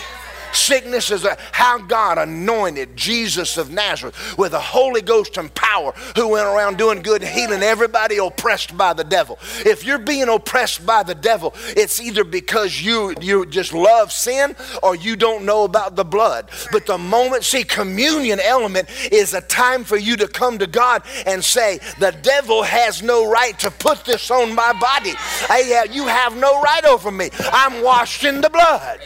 [0.56, 5.92] Sickness is a, how God anointed Jesus of Nazareth with the Holy Ghost and power
[6.16, 9.38] who went around doing good and healing everybody oppressed by the devil.
[9.64, 14.56] If you're being oppressed by the devil, it's either because you, you just love sin
[14.82, 16.50] or you don't know about the blood.
[16.72, 21.02] But the moment, see, communion element is a time for you to come to God
[21.26, 25.12] and say, The devil has no right to put this on my body.
[25.48, 27.30] Uh, you have no right over me.
[27.52, 29.00] I'm washed in the blood.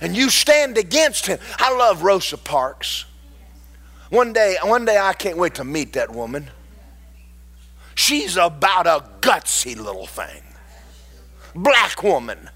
[0.00, 1.38] And you stand against him.
[1.58, 3.04] I love Rosa Parks.
[4.10, 6.50] One day, one day I can't wait to meet that woman.
[7.94, 10.42] She's about a gutsy little thing.
[11.54, 12.48] Black woman.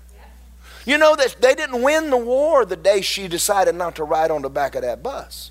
[0.84, 4.30] You know that they didn't win the war the day she decided not to ride
[4.30, 5.50] on the back of that bus.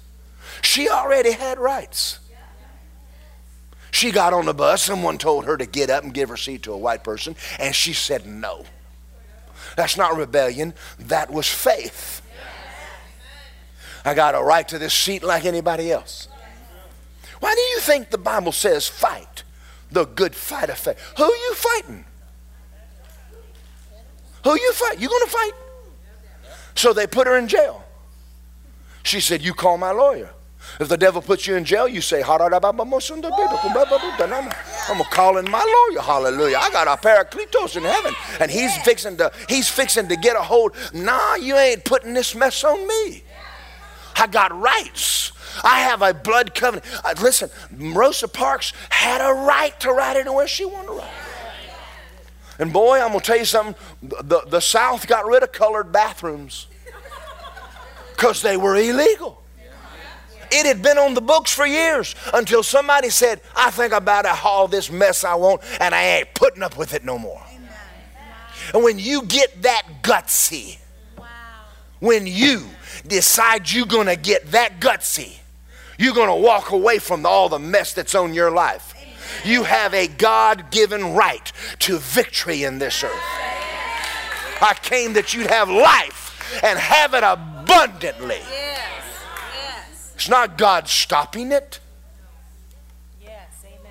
[0.61, 2.19] She already had rights.
[3.91, 6.63] She got on the bus, someone told her to get up and give her seat
[6.63, 8.63] to a white person, and she said no.
[9.75, 12.21] That's not rebellion, that was faith.
[14.03, 16.27] I got a right to this seat like anybody else.
[17.39, 19.43] Why do you think the Bible says fight
[19.91, 20.99] the good fight of faith?
[21.17, 22.05] Who are you fighting?
[24.43, 24.99] Who you fight?
[24.99, 25.51] You gonna fight?
[26.75, 27.83] So they put her in jail.
[29.03, 30.31] She said, You call my lawyer.
[30.79, 32.37] If the devil puts you in jail, you say, I'm
[34.97, 36.01] to call in my lawyer.
[36.01, 36.57] Hallelujah.
[36.57, 38.13] I got a paracletos in heaven.
[38.39, 40.75] And he's fixing to, he's fixing to get a hold.
[40.93, 43.23] Nah, you ain't putting this mess on me.
[44.15, 45.31] I got rights.
[45.63, 46.85] I have a blood covenant.
[47.03, 51.09] Uh, listen, Rosa Parks had a right to ride anywhere she wanted to ride.
[52.59, 53.75] And boy, I'm going to tell you something.
[54.01, 56.67] The, the South got rid of colored bathrooms
[58.15, 59.40] because they were illegal.
[60.51, 64.67] It had been on the books for years until somebody said, I think about haul
[64.67, 67.41] this mess I want and I ain't putting up with it no more.
[68.73, 70.77] And when you get that gutsy,
[71.99, 72.65] when you
[73.07, 75.37] decide you're going to get that gutsy,
[75.97, 78.93] you're going to walk away from all the mess that's on your life.
[79.45, 83.11] You have a God given right to victory in this earth.
[84.61, 88.41] I came that you'd have life and have it abundantly.
[90.21, 91.79] It's not God stopping it.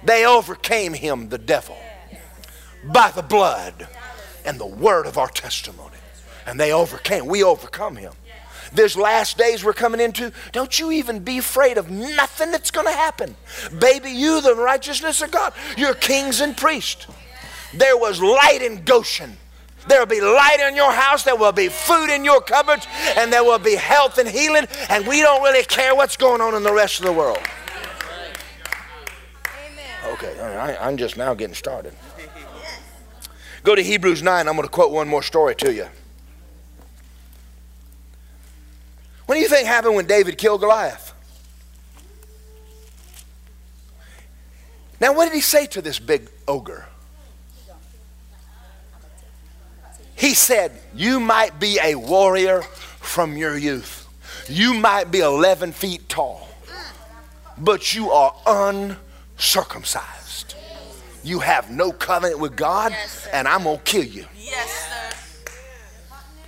[0.04, 1.76] They overcame him, the devil,
[2.84, 3.88] by the blood
[4.44, 5.96] and the word of our testimony.
[6.46, 7.26] And they overcame.
[7.26, 8.12] We overcome him.
[8.72, 10.32] There's last days we're coming into.
[10.52, 13.34] Don't you even be afraid of nothing that's going to happen.
[13.80, 17.08] Baby, you, the righteousness of God, you're kings and priests.
[17.74, 19.36] There was light in Goshen.
[19.86, 21.24] There will be light in your house.
[21.24, 22.86] There will be food in your cupboards.
[23.16, 24.66] And there will be health and healing.
[24.88, 27.40] And we don't really care what's going on in the rest of the world.
[30.12, 31.94] Okay, I, am just now getting started.
[33.62, 34.48] Go to Hebrews 9.
[34.48, 35.86] I'm going to quote one more story to you.
[39.26, 41.14] What do you think happened when David killed Goliath?
[45.00, 46.86] Now, what did he say to this big ogre?
[50.20, 54.06] He said, You might be a warrior from your youth.
[54.50, 56.46] You might be 11 feet tall,
[57.56, 60.56] but you are uncircumcised.
[61.24, 64.26] You have no covenant with God, yes, and I'm going to kill you.
[64.36, 65.10] Yes, sir.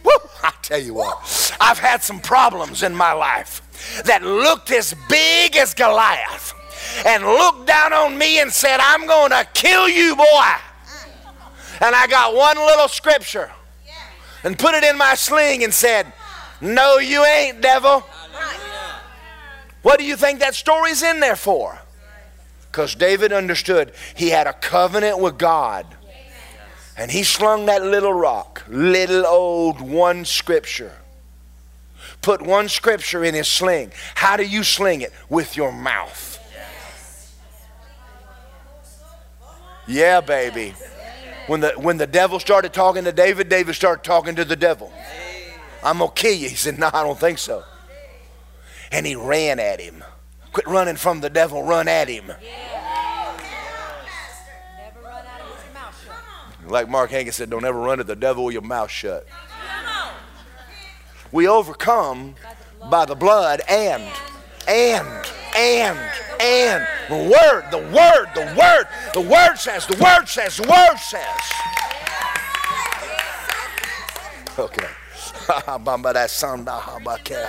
[0.05, 4.95] Woo, I tell you what, I've had some problems in my life that looked as
[5.09, 6.53] big as Goliath
[7.07, 10.53] and looked down on me and said, I'm going to kill you, boy.
[11.81, 13.51] And I got one little scripture
[14.45, 16.13] and put it in my sling and said,
[16.61, 18.05] No, you ain't, devil.
[19.83, 21.79] What do you think that story's in there for?
[22.71, 25.87] Because David understood he had a covenant with God.
[26.97, 30.93] And he slung that little rock, little old one scripture.
[32.21, 33.93] Put one scripture in his sling.
[34.15, 35.13] How do you sling it?
[35.29, 36.39] With your mouth.
[39.89, 40.75] Yeah, baby.
[41.47, 44.93] When the, when the devil started talking to David, David started talking to the devil.
[45.83, 46.49] I'm going to kill you.
[46.49, 47.65] He said, No, I don't think so.
[48.93, 50.05] And he ran at him.
[50.53, 52.31] Quit running from the devil, run at him.
[56.67, 59.27] Like Mark Hankins said, don't ever run at the devil with your mouth shut.
[61.33, 62.37] We overcome
[62.91, 64.03] by the blood and,
[64.69, 65.07] and,
[65.57, 65.99] and,
[66.41, 70.97] and the word, the word, the word, the word says, the word says, the word
[70.99, 71.23] says.
[74.59, 74.89] Okay.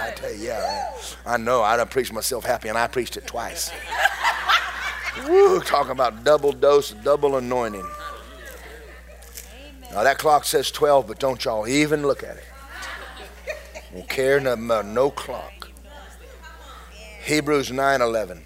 [0.01, 0.91] I tell you, yeah,
[1.25, 1.61] I know.
[1.61, 3.71] I done preached myself happy, and I preached it twice.
[5.27, 7.87] Woo, talking about double dose, double anointing.
[9.91, 12.45] Now that clock says 12, but don't y'all even look at it.
[13.93, 15.62] Won't care about no clock.
[17.23, 18.43] Hebrews 9:11.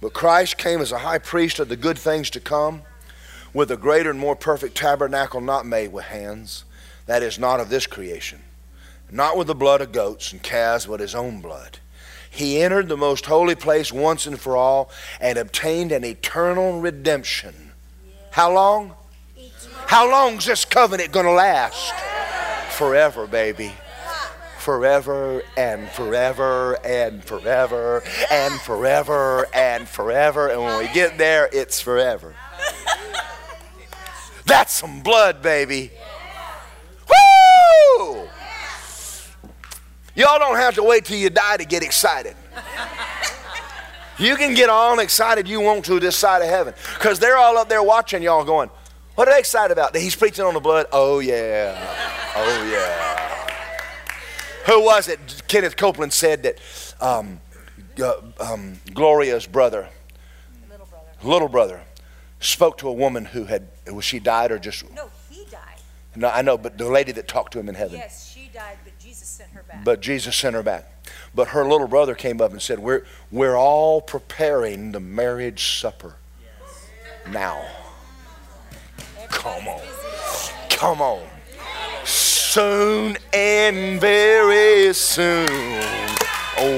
[0.00, 2.82] But Christ came as a high priest of the good things to come,
[3.52, 6.64] with a greater and more perfect tabernacle not made with hands,
[7.06, 8.42] that is not of this creation,
[9.10, 11.80] not with the blood of goats and calves, but his own blood.
[12.30, 14.88] He entered the most holy place once and for all
[15.20, 17.72] and obtained an eternal redemption.
[18.30, 18.94] How long?
[19.86, 21.92] How long's this covenant going to last?
[22.70, 23.72] Forever, baby
[24.66, 28.02] forever and forever and forever
[28.32, 30.48] and forever and forever.
[30.48, 32.34] And when we get there, it's forever.
[34.44, 35.92] That's some blood, baby.
[37.08, 38.28] Woo!
[40.16, 42.34] Y'all don't have to wait till you die to get excited.
[44.18, 47.56] You can get all excited you want to this side of heaven because they're all
[47.56, 48.68] up there watching y'all going,
[49.14, 49.92] What are they excited about?
[49.92, 50.86] That he's preaching on the blood?
[50.90, 51.78] Oh, yeah.
[52.34, 53.25] Oh, yeah.
[54.66, 55.42] Who was it?
[55.46, 56.58] Kenneth Copeland said that
[57.00, 57.40] um,
[58.02, 59.88] uh, um, Gloria's brother,
[60.68, 61.80] little brother, little brother,
[62.40, 64.92] spoke to a woman who had, was she died or just?
[64.92, 65.60] No, he died.
[66.16, 67.96] No, I know, but the lady that talked to him in heaven.
[67.96, 69.84] Yes, she died, but Jesus sent her back.
[69.84, 70.90] But Jesus sent her back.
[71.32, 76.16] But her little brother came up and said, We're, we're all preparing the marriage supper
[76.40, 76.88] yes.
[77.32, 77.64] now.
[79.28, 79.82] Come on.
[80.70, 81.35] Come on
[82.56, 85.46] soon and very soon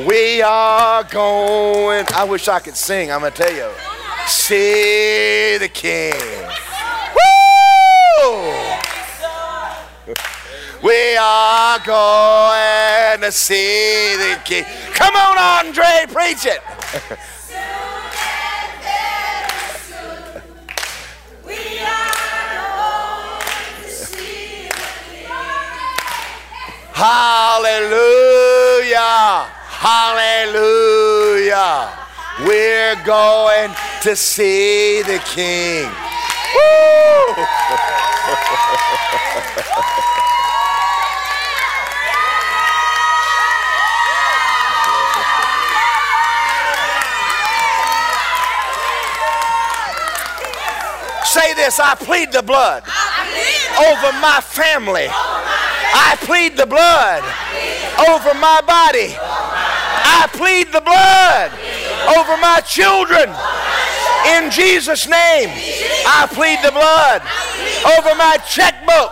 [0.08, 2.04] we are going.
[2.16, 3.12] I wish I could sing.
[3.12, 3.70] I'm going to tell you.
[4.26, 6.14] See the King.
[7.14, 8.42] Woo!
[10.82, 14.64] We are going to see the King.
[14.94, 16.60] Come on, Andre, preach it.
[26.98, 28.26] Hallelujah.
[29.78, 30.66] Hallelujah.
[32.44, 33.70] We're going
[34.02, 35.86] to see the King.
[35.86, 37.34] Woo!
[51.24, 52.82] Say this I plead the blood
[53.78, 55.06] over my family
[55.98, 57.26] I plead the blood
[58.06, 59.18] over my body.
[59.18, 61.50] I plead the blood
[62.14, 63.34] over my children.
[64.38, 65.50] In Jesus' name,
[66.06, 67.22] I plead the blood
[67.98, 69.10] over my checkbook.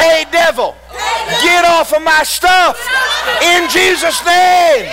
[0.00, 0.74] Hey, devil,
[1.44, 2.80] get off of my stuff.
[3.42, 4.88] In Jesus' name.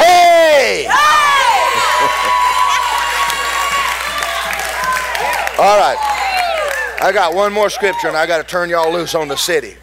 [0.00, 0.88] Hey.
[5.58, 5.98] All right.
[7.02, 9.76] I got one more scripture and I got to turn y'all loose on the city.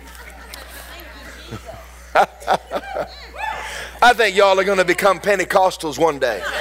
[4.01, 6.41] I think y'all are going to become Pentecostals one day.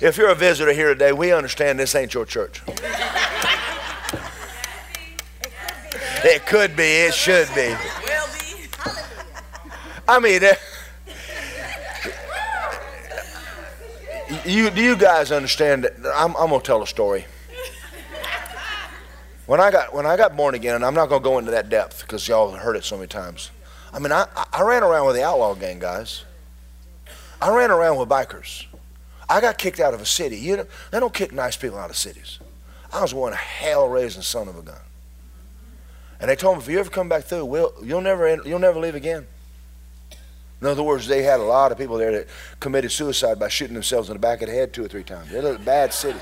[0.00, 2.60] If you're a visitor here today, we understand this ain't your church.
[6.26, 7.74] It could be, it should be.
[10.06, 10.42] I mean,
[14.44, 15.94] you, do you guys understand that?
[16.14, 17.24] I'm, I'm going to tell a story.
[19.46, 21.50] When I got when I got born again, and I'm not going to go into
[21.50, 23.50] that depth because y'all heard it so many times.
[23.92, 26.24] I mean, I, I ran around with the outlaw gang guys.
[27.40, 28.64] I ran around with bikers.
[29.28, 30.36] I got kicked out of a city.
[30.36, 32.38] You know, they don't kick nice people out of cities.
[32.92, 34.80] I was one hell-raising son of a gun.
[36.20, 38.80] And they told me, if you ever come back through, we'll, you'll never you'll never
[38.80, 39.26] leave again.
[40.60, 42.28] In other words, they had a lot of people there that
[42.60, 45.30] committed suicide by shooting themselves in the back of the head two or three times.
[45.30, 46.18] They a bad city.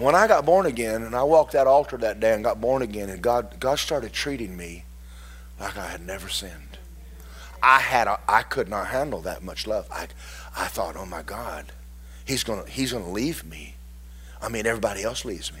[0.00, 2.80] When I got born again and I walked that altar that day and got born
[2.80, 4.84] again and God, God started treating me
[5.60, 6.78] like I had never sinned.
[7.62, 9.86] I had a, I could not handle that much love.
[9.92, 10.08] I,
[10.56, 11.72] I thought, oh my God,
[12.24, 13.74] he's gonna he's gonna leave me.
[14.40, 15.60] I mean, everybody else leaves me.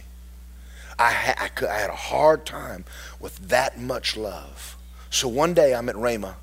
[0.98, 2.86] I, ha, I, could, I had a hard time
[3.20, 4.78] with that much love.
[5.10, 6.36] So one day I'm at Rhema,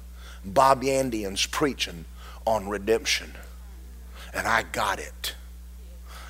[0.46, 2.06] Bob Yandian's preaching
[2.46, 3.34] on redemption,
[4.36, 5.34] and I got it.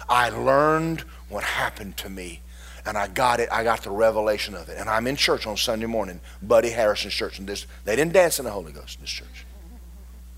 [0.10, 2.42] I learned what happened to me.
[2.86, 3.50] And I got it.
[3.52, 4.78] I got the revelation of it.
[4.78, 7.38] And I'm in church on Sunday morning, Buddy Harrison's church.
[7.38, 9.46] And this, they didn't dance in the Holy Ghost in this church.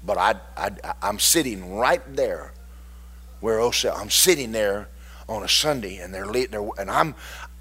[0.04, 0.72] But I, I,
[1.02, 2.54] I'm sitting right there
[3.40, 4.88] where Osel, I'm sitting there
[5.28, 7.14] on a Sunday, and they're, they're and I'm,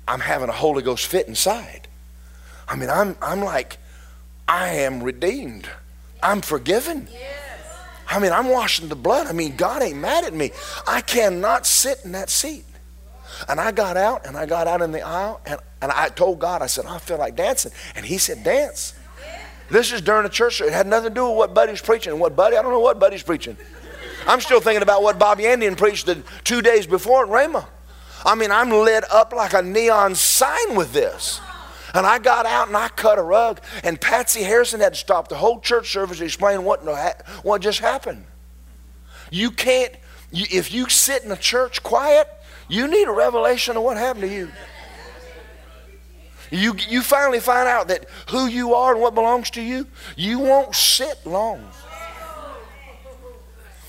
[0.07, 1.87] I'm having a Holy Ghost fit inside.
[2.67, 3.79] I mean, I'm, I'm like,
[4.47, 5.69] I am redeemed.
[6.23, 7.09] I'm forgiven.
[8.09, 9.27] I mean, I'm washing the blood.
[9.27, 10.51] I mean, God ain't mad at me.
[10.87, 12.65] I cannot sit in that seat.
[13.49, 16.39] And I got out and I got out in the aisle and, and I told
[16.39, 17.73] God, I said, I feel like dancing.
[17.95, 18.95] And he said, dance.
[19.71, 20.57] This is during a church.
[20.57, 20.73] Service.
[20.73, 22.19] It had nothing to do with what Buddy's preaching.
[22.19, 22.57] What Buddy?
[22.57, 23.57] I don't know what Buddy's preaching.
[24.27, 27.67] I'm still thinking about what Bob Yandian preached the two days before at Rhema.
[28.25, 31.41] I mean, I'm lit up like a neon sign with this.
[31.95, 35.29] And I got out and I cut a rug, and Patsy Harrison had to stop
[35.29, 36.85] the whole church service to explain what,
[37.43, 38.27] what just happened.
[39.31, 39.95] You can't,
[40.31, 42.29] you, if you sit in a church quiet,
[42.69, 44.51] you need a revelation of what happened to you.
[46.51, 50.39] You, you finally find out that who you are and what belongs to you, you
[50.39, 51.69] won't sit long.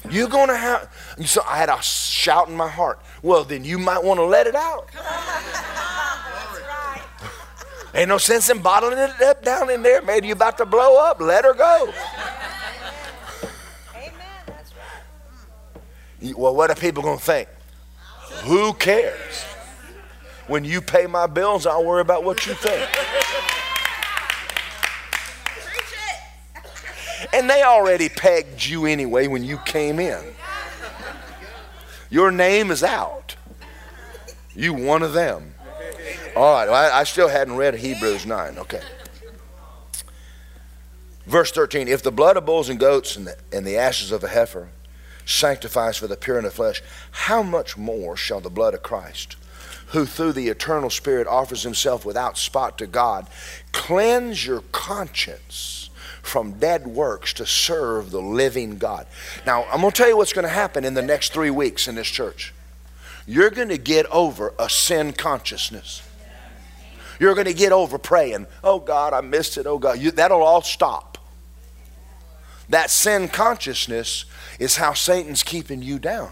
[0.09, 0.91] You're going to have.
[1.25, 2.99] So I had a shout in my heart.
[3.21, 4.89] Well, then you might want to let it out.
[7.93, 10.01] Ain't no sense in bottling it up down in there.
[10.01, 11.19] Maybe you're about to blow up.
[11.19, 11.93] Let her go.
[13.95, 14.13] Amen.
[14.45, 14.71] That's
[16.21, 16.37] right.
[16.37, 17.49] Well, what are people going to think?
[18.43, 19.43] Who cares?
[20.47, 22.89] When you pay my bills, I'll worry about what you think.
[27.33, 30.23] And they already pegged you anyway when you came in.
[32.09, 33.35] Your name is out.
[34.55, 35.53] You one of them.
[36.35, 38.57] All right, well, I, I still hadn't read Hebrews 9.
[38.57, 38.81] Okay.
[41.25, 44.23] Verse 13 If the blood of bulls and goats and the, and the ashes of
[44.23, 44.69] a heifer
[45.29, 49.35] sanctifies for the pure in the flesh, how much more shall the blood of Christ,
[49.87, 53.27] who through the eternal Spirit offers himself without spot to God,
[53.71, 55.89] cleanse your conscience
[56.21, 59.07] from dead works to serve the living God?
[59.45, 61.87] Now, I'm going to tell you what's going to happen in the next three weeks
[61.87, 62.53] in this church.
[63.25, 66.01] You're going to get over a sin consciousness.
[67.19, 69.99] You're going to get over praying, oh God, I missed it, oh God.
[69.99, 71.08] You, that'll all stop.
[72.69, 74.25] That sin consciousness
[74.59, 76.31] is how Satan's keeping you down.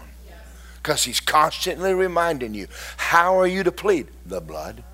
[0.76, 4.08] Because he's constantly reminding you, how are you to plead?
[4.24, 4.84] The blood.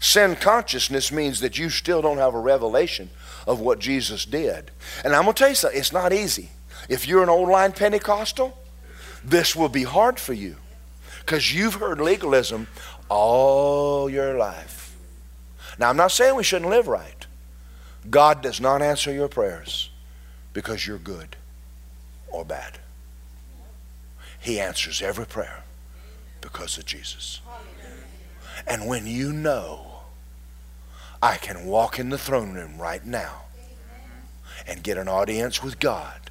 [0.00, 3.10] Sin consciousness means that you still don't have a revelation
[3.46, 4.70] of what Jesus did.
[5.04, 6.50] And I'm going to tell you something, it's not easy.
[6.88, 8.56] If you're an old line Pentecostal,
[9.24, 10.56] this will be hard for you
[11.20, 12.68] because you've heard legalism
[13.08, 14.96] all your life.
[15.78, 17.15] Now, I'm not saying we shouldn't live right.
[18.10, 19.90] God does not answer your prayers
[20.52, 21.36] because you're good
[22.28, 22.78] or bad.
[24.40, 25.64] He answers every prayer
[26.40, 27.40] because of Jesus.
[28.66, 29.86] And when you know,
[31.22, 33.42] I can walk in the throne room right now
[34.66, 36.30] and get an audience with God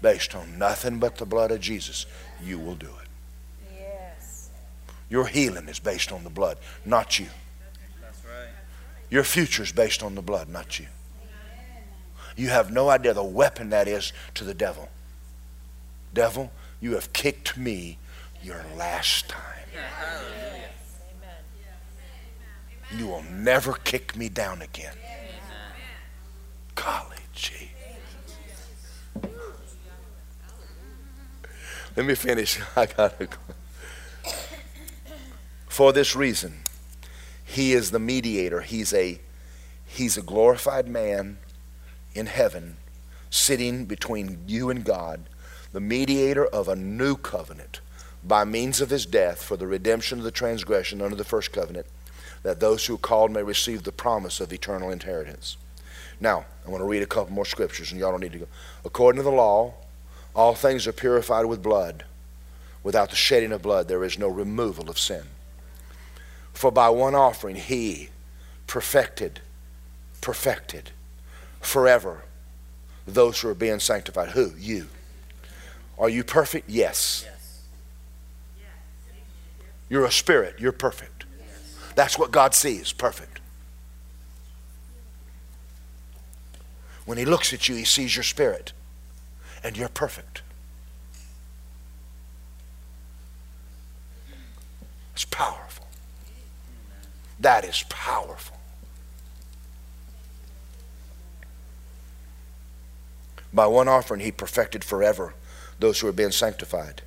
[0.00, 2.06] based on nothing but the blood of Jesus,
[2.42, 3.74] you will do it.
[3.78, 4.50] Yes.
[5.08, 7.26] Your healing is based on the blood, not you.
[8.00, 8.52] That's right.
[9.10, 10.86] Your future is based on the blood, not you.
[12.38, 14.88] You have no idea the weapon that is to the devil.
[16.14, 17.98] Devil, you have kicked me
[18.40, 19.42] your last time.
[22.96, 24.94] You will never kick me down again.
[26.76, 27.72] Golly gee.
[31.96, 32.60] Let me finish.
[32.76, 33.36] I gotta go.
[35.66, 36.60] For this reason,
[37.44, 38.60] he is the mediator.
[38.60, 39.18] He's a,
[39.84, 41.38] he's a glorified man
[42.14, 42.76] in heaven
[43.30, 45.28] sitting between you and God,
[45.72, 47.80] the mediator of a new covenant
[48.24, 51.86] by means of his death for the redemption of the transgression under the first covenant,
[52.42, 55.56] that those who are called may receive the promise of eternal inheritance.
[56.20, 58.48] Now, I want to read a couple more scriptures, and y'all don't need to go.
[58.84, 59.74] According to the law,
[60.34, 62.04] all things are purified with blood.
[62.82, 65.24] Without the shedding of blood, there is no removal of sin.
[66.52, 68.08] For by one offering he
[68.66, 69.40] perfected,
[70.20, 70.90] perfected
[71.60, 72.22] forever
[73.06, 74.30] those who are being sanctified.
[74.30, 74.52] Who?
[74.58, 74.88] You.
[75.98, 76.68] Are you perfect?
[76.68, 77.26] Yes.
[79.88, 80.56] You're a spirit.
[80.58, 81.24] You're perfect.
[81.94, 83.40] That's what God sees perfect.
[87.06, 88.72] When He looks at you, He sees your spirit,
[89.64, 90.42] and you're perfect.
[95.14, 95.86] It's powerful.
[97.40, 98.57] That is powerful.
[103.52, 105.34] By one offering, he perfected forever
[105.78, 107.02] those who are being sanctified.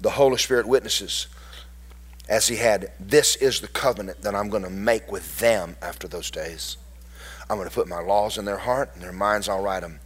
[0.00, 1.26] The Holy Spirit witnesses
[2.28, 6.06] as he had, This is the covenant that I'm going to make with them after
[6.06, 6.76] those days.
[7.48, 10.00] I'm going to put my laws in their heart, and their minds I'll write them.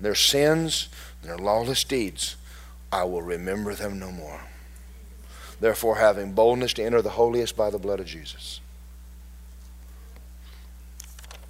[0.00, 0.88] Their sins,
[1.22, 2.36] their lawless deeds,
[2.92, 4.42] I will remember them no more.
[5.58, 8.60] Therefore, having boldness to enter the holiest by the blood of Jesus.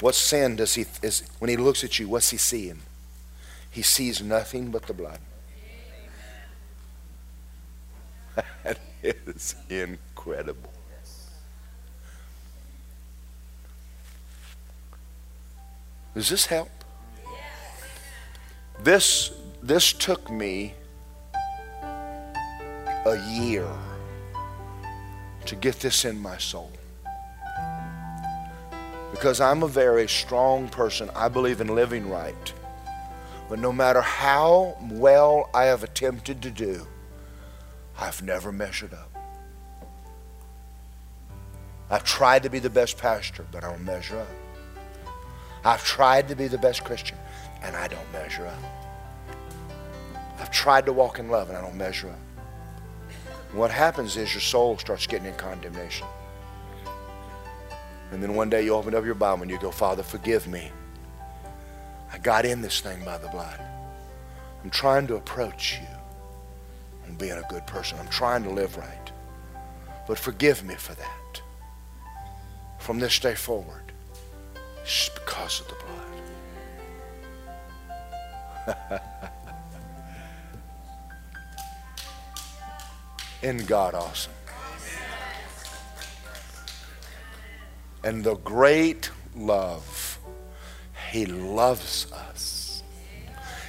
[0.01, 2.81] What sin does he, is, when he looks at you, what's he seeing?
[3.77, 5.19] He sees nothing but the blood.
[8.65, 10.73] That is incredible.
[16.15, 16.71] Does this help?
[18.83, 19.31] This
[19.63, 20.73] this took me
[21.85, 23.69] a year
[25.45, 26.73] to get this in my soul.
[29.11, 31.11] Because I'm a very strong person.
[31.15, 32.55] I believe in living right.
[33.49, 36.87] But no matter how well I have attempted to do,
[37.99, 39.11] I've never measured up.
[41.89, 44.29] I've tried to be the best pastor, but I don't measure up.
[45.65, 47.17] I've tried to be the best Christian,
[47.63, 48.59] and I don't measure up.
[50.39, 52.19] I've tried to walk in love, and I don't measure up.
[53.53, 56.07] What happens is your soul starts getting in condemnation.
[58.11, 60.71] And then one day you open up your Bible and you go, Father, forgive me.
[62.13, 63.61] I got in this thing by the blood.
[64.63, 65.87] I'm trying to approach you
[67.07, 67.99] and being a good person.
[68.01, 69.11] I'm trying to live right.
[70.07, 71.41] But forgive me for that.
[72.79, 73.93] From this day forward,
[74.83, 75.87] it's because of the blood.
[83.43, 84.33] In God awesome?
[88.03, 90.06] And the great love,
[91.11, 92.83] He loves us.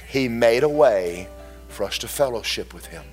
[0.08, 1.28] He made a way
[1.68, 3.04] for us to fellowship with Him,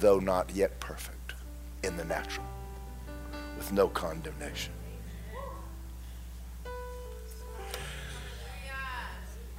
[0.00, 1.34] though not yet perfect
[1.82, 2.46] in the natural,
[3.56, 4.72] with no condemnation.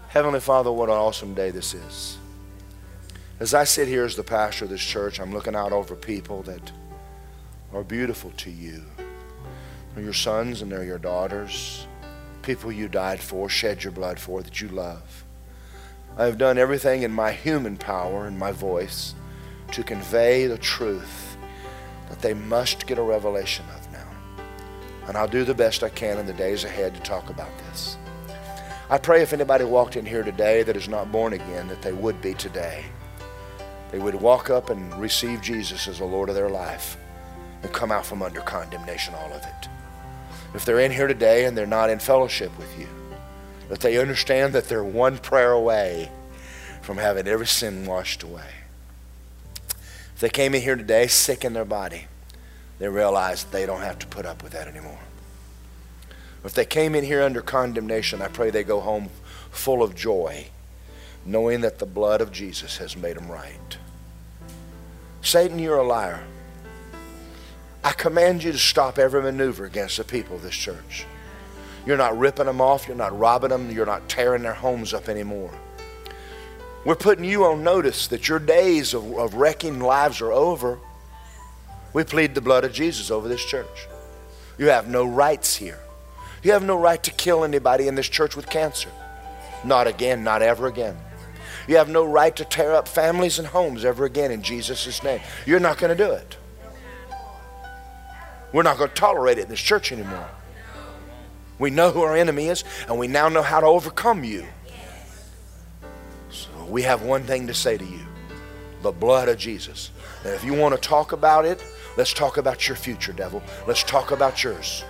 [0.09, 2.17] Heavenly Father, what an awesome day this is.
[3.39, 6.41] As I sit here as the pastor of this church, I'm looking out over people
[6.43, 6.71] that
[7.73, 8.83] are beautiful to you.
[9.95, 11.87] They're your sons and they're your daughters,
[12.41, 15.25] people you died for, shed your blood for, that you love.
[16.17, 19.15] I have done everything in my human power and my voice
[19.71, 21.37] to convey the truth
[22.09, 24.07] that they must get a revelation of now.
[25.07, 27.97] And I'll do the best I can in the days ahead to talk about this.
[28.89, 31.93] I pray if anybody walked in here today that is not born again, that they
[31.93, 32.83] would be today.
[33.91, 36.97] They would walk up and receive Jesus as the Lord of their life
[37.63, 39.69] and come out from under condemnation, all of it.
[40.53, 42.87] If they're in here today and they're not in fellowship with you,
[43.69, 46.11] that they understand that they're one prayer away
[46.81, 48.49] from having every sin washed away.
[49.67, 52.07] If they came in here today sick in their body,
[52.79, 54.99] they realize they don't have to put up with that anymore.
[56.43, 59.09] If they came in here under condemnation, I pray they go home
[59.51, 60.47] full of joy,
[61.25, 63.77] knowing that the blood of Jesus has made them right.
[65.21, 66.23] Satan, you're a liar.
[67.83, 71.05] I command you to stop every maneuver against the people of this church.
[71.85, 75.09] You're not ripping them off, you're not robbing them, you're not tearing their homes up
[75.09, 75.51] anymore.
[76.85, 80.79] We're putting you on notice that your days of, of wrecking lives are over.
[81.93, 83.87] We plead the blood of Jesus over this church.
[84.57, 85.79] You have no rights here.
[86.43, 88.89] You have no right to kill anybody in this church with cancer.
[89.63, 90.97] Not again, not ever again.
[91.67, 95.21] You have no right to tear up families and homes ever again in Jesus' name.
[95.45, 96.37] You're not going to do it.
[98.53, 100.27] We're not going to tolerate it in this church anymore.
[101.59, 104.45] We know who our enemy is, and we now know how to overcome you.
[106.29, 107.99] So we have one thing to say to you
[108.81, 109.91] the blood of Jesus.
[110.23, 111.63] And if you want to talk about it,
[111.97, 113.43] let's talk about your future, devil.
[113.67, 114.83] Let's talk about yours.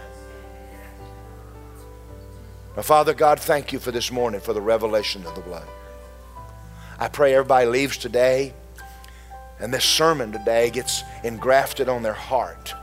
[2.78, 5.68] Now, Father God, thank you for this morning for the revelation of the blood.
[6.98, 8.54] I pray everybody leaves today
[9.62, 12.74] and this sermon today gets engrafted on their heart.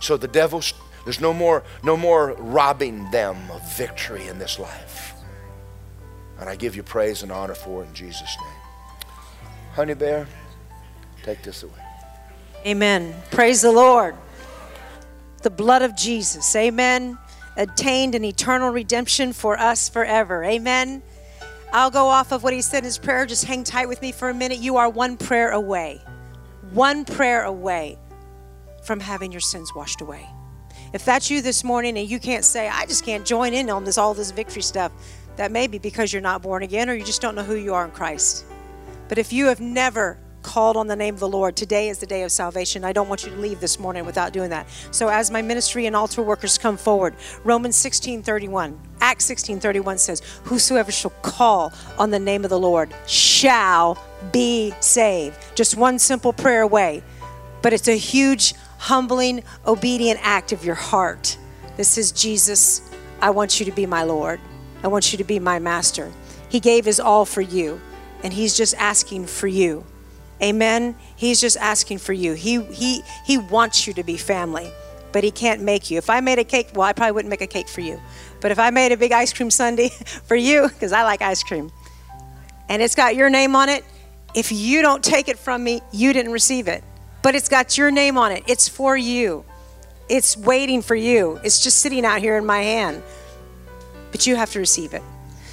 [0.00, 0.72] So the devil's
[1.04, 5.14] there's no more no more robbing them of victory in this life.
[6.38, 9.10] And I give you praise and honor for it in Jesus' name.
[9.72, 10.26] Honey Bear,
[11.22, 11.72] take this away.
[12.66, 13.14] Amen.
[13.30, 14.16] Praise the Lord.
[15.42, 16.54] The blood of Jesus.
[16.56, 17.18] Amen
[17.56, 20.44] attained an eternal redemption for us forever.
[20.44, 21.02] Amen.
[21.72, 23.26] I'll go off of what he said in his prayer.
[23.26, 24.58] Just hang tight with me for a minute.
[24.58, 26.00] You are one prayer away,
[26.70, 27.98] one prayer away
[28.86, 30.26] from having your sins washed away.
[30.92, 33.84] If that's you this morning and you can't say, I just can't join in on
[33.84, 34.92] this all this victory stuff,
[35.36, 37.74] that may be because you're not born again or you just don't know who you
[37.74, 38.46] are in Christ.
[39.08, 42.06] But if you have never called on the name of the Lord, today is the
[42.06, 42.84] day of salvation.
[42.84, 44.68] I don't want you to leave this morning without doing that.
[44.92, 49.98] So as my ministry and altar workers come forward, Romans 16 31, Acts 16 31
[49.98, 54.02] says, Whosoever shall call on the name of the Lord shall
[54.32, 55.36] be saved.
[55.56, 57.02] Just one simple prayer away.
[57.60, 61.36] But it's a huge, humbling, obedient act of your heart.
[61.76, 62.90] This is Jesus,
[63.20, 64.40] I want you to be my Lord.
[64.82, 66.12] I want you to be my master.
[66.48, 67.80] He gave his all for you,
[68.22, 69.84] and he's just asking for you
[70.42, 70.96] Amen.
[71.16, 72.34] He's just asking for you.
[72.34, 74.70] He he he wants you to be family,
[75.12, 75.98] but he can't make you.
[75.98, 78.00] If I made a cake, well, I probably wouldn't make a cake for you.
[78.40, 79.88] But if I made a big ice cream sundae
[80.26, 81.72] for you, because I like ice cream,
[82.68, 83.84] and it's got your name on it,
[84.34, 86.84] if you don't take it from me, you didn't receive it.
[87.26, 88.44] But it's got your name on it.
[88.46, 89.44] It's for you.
[90.08, 91.40] It's waiting for you.
[91.42, 93.02] It's just sitting out here in my hand.
[94.12, 95.02] But you have to receive it.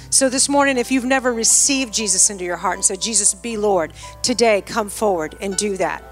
[0.08, 3.56] So this morning, if you've never received Jesus into your heart and said, Jesus, be
[3.56, 3.92] Lord,
[4.22, 6.04] today come forward and do that.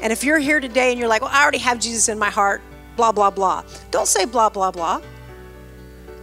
[0.00, 2.30] And if you're here today and you're like, well, I already have Jesus in my
[2.30, 2.62] heart,
[2.96, 5.02] blah, blah, blah, don't say blah, blah, blah.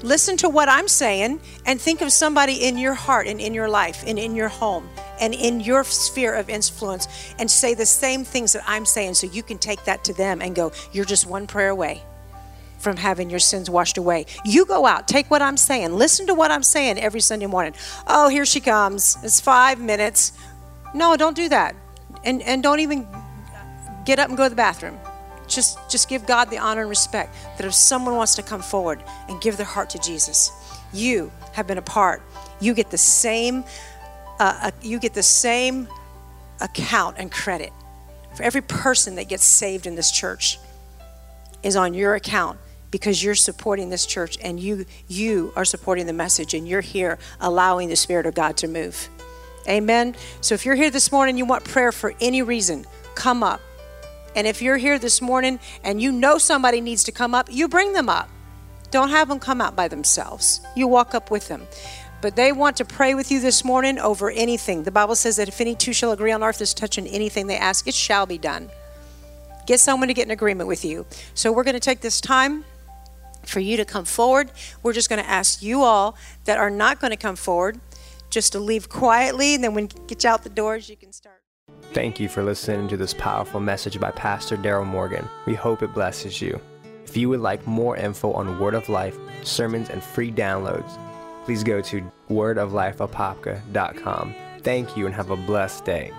[0.04, 3.68] Listen to what I'm saying and think of somebody in your heart and in your
[3.68, 4.88] life and in your home
[5.20, 7.08] and in your sphere of influence
[7.40, 10.42] and say the same things that I'm saying so you can take that to them
[10.42, 12.04] and go, you're just one prayer away
[12.78, 14.26] from having your sins washed away.
[14.44, 17.74] You go out, take what I'm saying, listen to what I'm saying every Sunday morning.
[18.08, 19.18] Oh, here she comes.
[19.24, 20.34] It's five minutes.
[20.94, 21.76] No, don't do that.
[22.24, 23.08] And, and don't even
[24.06, 25.00] get up and go to the bathroom.
[25.48, 29.04] Just, just give God the honor and respect that if someone wants to come forward
[29.30, 30.52] and give their heart to Jesus,
[30.94, 32.22] you have been a part.
[32.60, 33.64] You get the same,
[34.40, 35.88] uh, you get the same
[36.62, 37.72] account and credit
[38.36, 40.60] for every person that gets saved in this church
[41.64, 42.60] is on your account
[42.92, 47.18] because you're supporting this church and you you are supporting the message and you're here
[47.40, 49.10] allowing the spirit of God to move.
[49.68, 50.16] Amen.
[50.42, 52.86] So if you're here this morning you want prayer for any reason,
[53.16, 53.62] come up.
[54.36, 57.68] And if you're here this morning and you know somebody needs to come up, you
[57.68, 58.30] bring them up.
[58.92, 60.62] Don't have them come out by themselves.
[60.76, 61.68] You walk up with them.
[62.26, 64.82] But they want to pray with you this morning over anything.
[64.82, 67.56] The Bible says that if any two shall agree on earth as touching anything they
[67.56, 68.72] ask, it shall be done.
[69.68, 71.06] Get someone to get in agreement with you.
[71.36, 72.66] So we're going to take this time
[73.44, 74.52] for you to come forward.
[74.82, 77.80] We're just going to ask you all that are not going to come forward
[78.32, 81.44] just to leave quietly, and then when you get out the doors, you can start.
[81.94, 85.30] Thank you for listening to this powerful message by Pastor Daryl Morgan.
[85.46, 86.60] We hope it blesses you.
[87.04, 90.98] If you would like more info on Word of Life, sermons, and free downloads,
[91.46, 94.36] please go to wordoflifeapopka.com.
[94.62, 96.12] Thank you and have a blessed day.